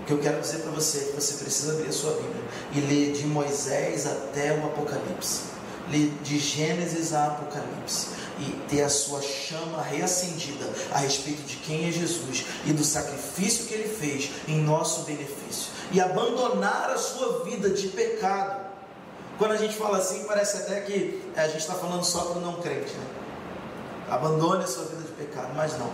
O 0.01 0.05
que 0.05 0.12
eu 0.12 0.18
quero 0.18 0.40
dizer 0.40 0.59
para 0.59 0.70
você 0.70 0.98
é 0.98 1.05
que 1.05 1.12
você 1.12 1.35
precisa 1.42 1.72
abrir 1.72 1.88
a 1.88 1.92
sua 1.92 2.12
Bíblia 2.12 2.42
e 2.72 2.81
ler 2.81 3.12
de 3.12 3.27
Moisés 3.27 4.07
até 4.07 4.53
o 4.53 4.66
Apocalipse, 4.66 5.42
ler 5.90 6.11
de 6.22 6.38
Gênesis 6.38 7.12
a 7.12 7.27
Apocalipse 7.27 8.09
e 8.38 8.53
ter 8.68 8.83
a 8.83 8.88
sua 8.88 9.20
chama 9.20 9.83
reacendida 9.83 10.64
a 10.92 10.98
respeito 10.98 11.42
de 11.42 11.57
quem 11.57 11.88
é 11.88 11.92
Jesus 11.92 12.46
e 12.64 12.72
do 12.72 12.85
sacrifício 12.85 13.66
que 13.66 13.74
ele 13.74 13.88
fez 13.88 14.31
em 14.46 14.61
nosso 14.61 15.03
benefício 15.03 15.72
e 15.90 16.01
abandonar 16.01 16.90
a 16.90 16.98
sua 16.98 17.44
vida 17.44 17.70
de 17.70 17.88
pecado 17.88 18.68
quando 19.38 19.53
a 19.53 19.57
gente 19.57 19.77
fala 19.77 19.98
assim, 19.98 20.24
parece 20.24 20.57
até 20.59 20.81
que 20.81 21.22
a 21.37 21.46
gente 21.46 21.61
está 21.61 21.74
falando 21.74 22.03
só 22.03 22.22
para 22.22 22.38
o 22.38 22.40
não 22.40 22.55
crente. 22.55 22.92
Né? 22.92 23.07
Abandone 24.10 24.64
a 24.64 24.66
sua 24.66 24.84
vida 24.84 25.02
de 25.02 25.12
pecado, 25.12 25.52
mas 25.54 25.78
não. 25.78 25.90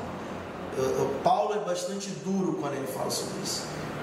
O 0.76 1.20
Paulo 1.22 1.54
é 1.54 1.58
bastante 1.60 2.10
duro 2.24 2.54
quando 2.60 2.74
ele 2.74 2.86
fala 2.86 3.10
sobre 3.10 3.34
isso. 3.42 3.62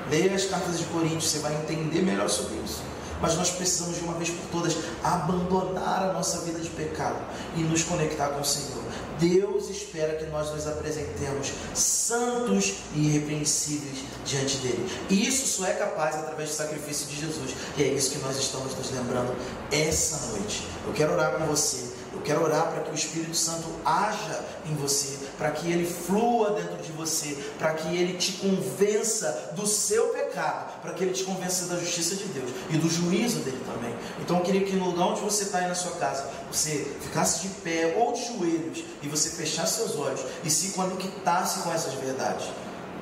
Leia 0.09 0.33
as 0.33 0.45
cartas 0.45 0.77
de 0.79 0.85
Coríntios, 0.85 1.29
você 1.29 1.39
vai 1.39 1.53
entender 1.53 2.01
melhor 2.01 2.29
sobre 2.29 2.55
isso. 2.65 2.81
mas 3.21 3.35
nós 3.35 3.51
precisamos 3.51 3.97
de 3.97 4.03
uma 4.03 4.15
vez 4.15 4.29
por 4.29 4.45
todas 4.51 4.75
abandonar 5.03 6.09
a 6.09 6.13
nossa 6.13 6.39
vida 6.39 6.59
de 6.59 6.69
pecado 6.69 7.19
e 7.55 7.61
nos 7.61 7.83
conectar 7.83 8.29
com 8.29 8.41
o 8.41 8.45
Senhor. 8.45 8.81
Deus 9.19 9.69
espera 9.69 10.15
que 10.15 10.25
nós 10.25 10.49
nos 10.51 10.67
apresentemos 10.67 11.51
santos 11.75 12.77
e 12.95 13.05
irrepreensíveis 13.07 13.99
diante 14.25 14.57
dele. 14.57 14.89
E 15.09 15.27
isso 15.27 15.45
só 15.45 15.67
é 15.67 15.73
capaz 15.73 16.15
através 16.15 16.49
do 16.49 16.55
sacrifício 16.55 17.05
de 17.07 17.21
Jesus. 17.21 17.55
E 17.77 17.83
é 17.83 17.87
isso 17.87 18.11
que 18.11 18.19
nós 18.19 18.35
estamos 18.37 18.75
nos 18.75 18.89
lembrando 18.91 19.35
essa 19.71 20.31
noite. 20.31 20.67
Eu 20.87 20.93
quero 20.93 21.13
orar 21.13 21.33
com 21.33 21.45
você 21.45 22.00
eu 22.21 22.23
quero 22.23 22.43
orar 22.43 22.71
para 22.71 22.83
que 22.83 22.91
o 22.91 22.95
Espírito 22.95 23.35
Santo 23.35 23.67
haja 23.83 24.45
em 24.69 24.75
você, 24.75 25.17
para 25.39 25.49
que 25.49 25.71
ele 25.71 25.87
flua 25.87 26.51
dentro 26.51 26.77
de 26.77 26.91
você, 26.91 27.35
para 27.57 27.73
que 27.73 27.97
ele 27.97 28.13
te 28.17 28.33
convença 28.33 29.53
do 29.55 29.65
seu 29.65 30.09
pecado, 30.09 30.81
para 30.81 30.93
que 30.93 31.03
ele 31.03 31.13
te 31.13 31.23
convença 31.23 31.65
da 31.65 31.79
justiça 31.79 32.15
de 32.15 32.25
Deus 32.25 32.51
e 32.69 32.77
do 32.77 32.87
juízo 32.87 33.39
dele 33.39 33.59
também. 33.65 33.95
Então 34.19 34.37
eu 34.37 34.43
queria 34.43 34.63
que 34.63 34.75
no 34.75 34.85
lugar 34.85 35.07
onde 35.07 35.21
você 35.21 35.45
está 35.45 35.57
aí 35.57 35.67
na 35.67 35.73
sua 35.73 35.93
casa, 35.93 36.29
você 36.51 36.95
ficasse 37.01 37.41
de 37.41 37.47
pé 37.55 37.97
ou 37.97 38.13
de 38.13 38.23
joelhos 38.23 38.83
e 39.01 39.07
você 39.07 39.31
fechasse 39.31 39.77
seus 39.77 39.95
olhos 39.95 40.21
e 40.43 40.49
se 40.49 40.73
conectasse 40.73 41.61
com 41.61 41.73
essas 41.73 41.95
verdades. 41.95 42.45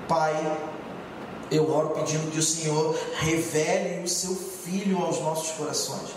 Pai, 0.08 0.58
eu 1.52 1.70
oro 1.70 1.90
pedindo 1.90 2.32
que 2.32 2.40
o 2.40 2.44
Senhor 2.44 2.98
revele 3.18 4.02
o 4.04 4.08
seu 4.08 4.34
Filho 4.64 5.00
aos 5.00 5.20
nossos 5.20 5.52
corações. 5.58 6.12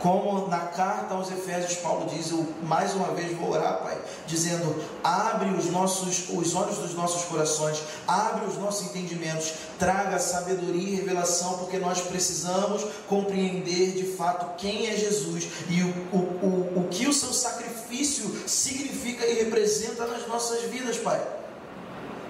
Como 0.00 0.46
na 0.46 0.60
carta 0.60 1.14
aos 1.14 1.30
Efésios, 1.30 1.78
Paulo 1.78 2.06
diz, 2.06 2.30
eu 2.30 2.46
mais 2.62 2.94
uma 2.94 3.08
vez 3.14 3.36
vou 3.36 3.50
orar, 3.50 3.82
Pai, 3.82 3.98
dizendo: 4.26 4.82
abre 5.02 5.48
os 5.50 5.66
nossos, 5.66 6.28
os 6.30 6.54
olhos 6.54 6.78
dos 6.78 6.94
nossos 6.94 7.24
corações, 7.24 7.82
abre 8.06 8.46
os 8.46 8.56
nossos 8.58 8.86
entendimentos, 8.86 9.54
traga 9.78 10.18
sabedoria 10.18 10.88
e 10.88 10.96
revelação, 10.96 11.58
porque 11.58 11.78
nós 11.78 12.00
precisamos 12.00 12.84
compreender 13.08 13.92
de 13.92 14.16
fato 14.16 14.56
quem 14.56 14.86
é 14.86 14.96
Jesus 14.96 15.48
e 15.68 15.82
o, 15.82 15.88
o, 16.12 16.18
o, 16.18 16.80
o 16.80 16.88
que 16.88 17.06
o 17.08 17.12
seu 17.12 17.32
sacrifício 17.32 18.42
significa 18.46 19.26
e 19.26 19.42
representa 19.42 20.06
nas 20.06 20.26
nossas 20.28 20.62
vidas, 20.62 20.96
Pai. 20.98 21.37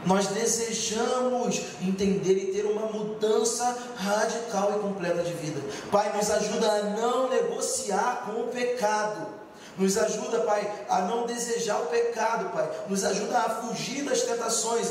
Nós 0.06 0.28
desejamos 0.28 1.60
entender 1.82 2.34
e 2.34 2.52
ter 2.52 2.64
uma 2.64 2.86
mudança 2.86 3.76
radical 3.96 4.74
e 4.76 4.80
completa 4.80 5.22
de 5.22 5.32
vida. 5.32 5.60
Pai, 5.90 6.16
nos 6.16 6.30
ajuda 6.30 6.70
a 6.70 6.82
não 6.82 7.28
negociar 7.28 8.24
com 8.24 8.42
o 8.42 8.48
pecado. 8.48 9.38
Nos 9.76 9.96
ajuda, 9.96 10.40
Pai, 10.40 10.86
a 10.88 11.02
não 11.02 11.24
desejar 11.24 11.80
o 11.80 11.86
pecado, 11.86 12.52
Pai. 12.52 12.68
Nos 12.88 13.04
ajuda 13.04 13.38
a 13.38 13.50
fugir 13.62 14.04
das 14.04 14.22
tentações. 14.22 14.88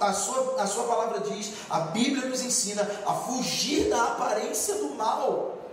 A 0.00 0.12
sua, 0.12 0.62
a 0.62 0.66
sua 0.66 0.84
palavra 0.84 1.20
diz, 1.20 1.52
a 1.68 1.80
Bíblia 1.80 2.26
nos 2.26 2.42
ensina 2.42 2.88
a 3.06 3.12
fugir 3.12 3.90
da 3.90 4.02
aparência 4.04 4.76
do 4.76 4.94
mal. 4.94 5.65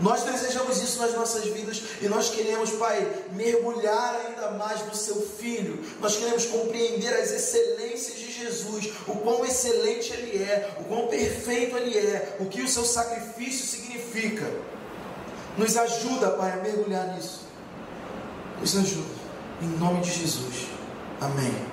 Nós 0.00 0.22
desejamos 0.22 0.82
isso 0.82 1.00
nas 1.00 1.14
nossas 1.14 1.44
vidas 1.44 1.82
e 2.00 2.08
nós 2.08 2.30
queremos, 2.30 2.70
Pai, 2.70 3.06
mergulhar 3.32 4.20
ainda 4.26 4.50
mais 4.52 4.84
no 4.86 4.94
Seu 4.94 5.20
Filho. 5.20 5.84
Nós 6.00 6.16
queremos 6.16 6.46
compreender 6.46 7.12
as 7.14 7.30
excelências 7.30 8.18
de 8.18 8.32
Jesus, 8.32 8.92
o 9.06 9.16
quão 9.16 9.44
excelente 9.44 10.12
Ele 10.12 10.42
é, 10.42 10.76
o 10.80 10.84
quão 10.84 11.08
perfeito 11.08 11.76
Ele 11.76 11.98
é, 11.98 12.36
o 12.40 12.46
que 12.46 12.62
o 12.62 12.68
Seu 12.68 12.84
sacrifício 12.84 13.66
significa. 13.66 14.50
Nos 15.58 15.76
ajuda, 15.76 16.30
Pai, 16.30 16.52
a 16.52 16.56
mergulhar 16.56 17.14
nisso. 17.14 17.42
Nos 18.60 18.76
ajuda. 18.76 19.20
Em 19.60 19.68
nome 19.78 20.00
de 20.00 20.10
Jesus. 20.10 20.68
Amém. 21.20 21.69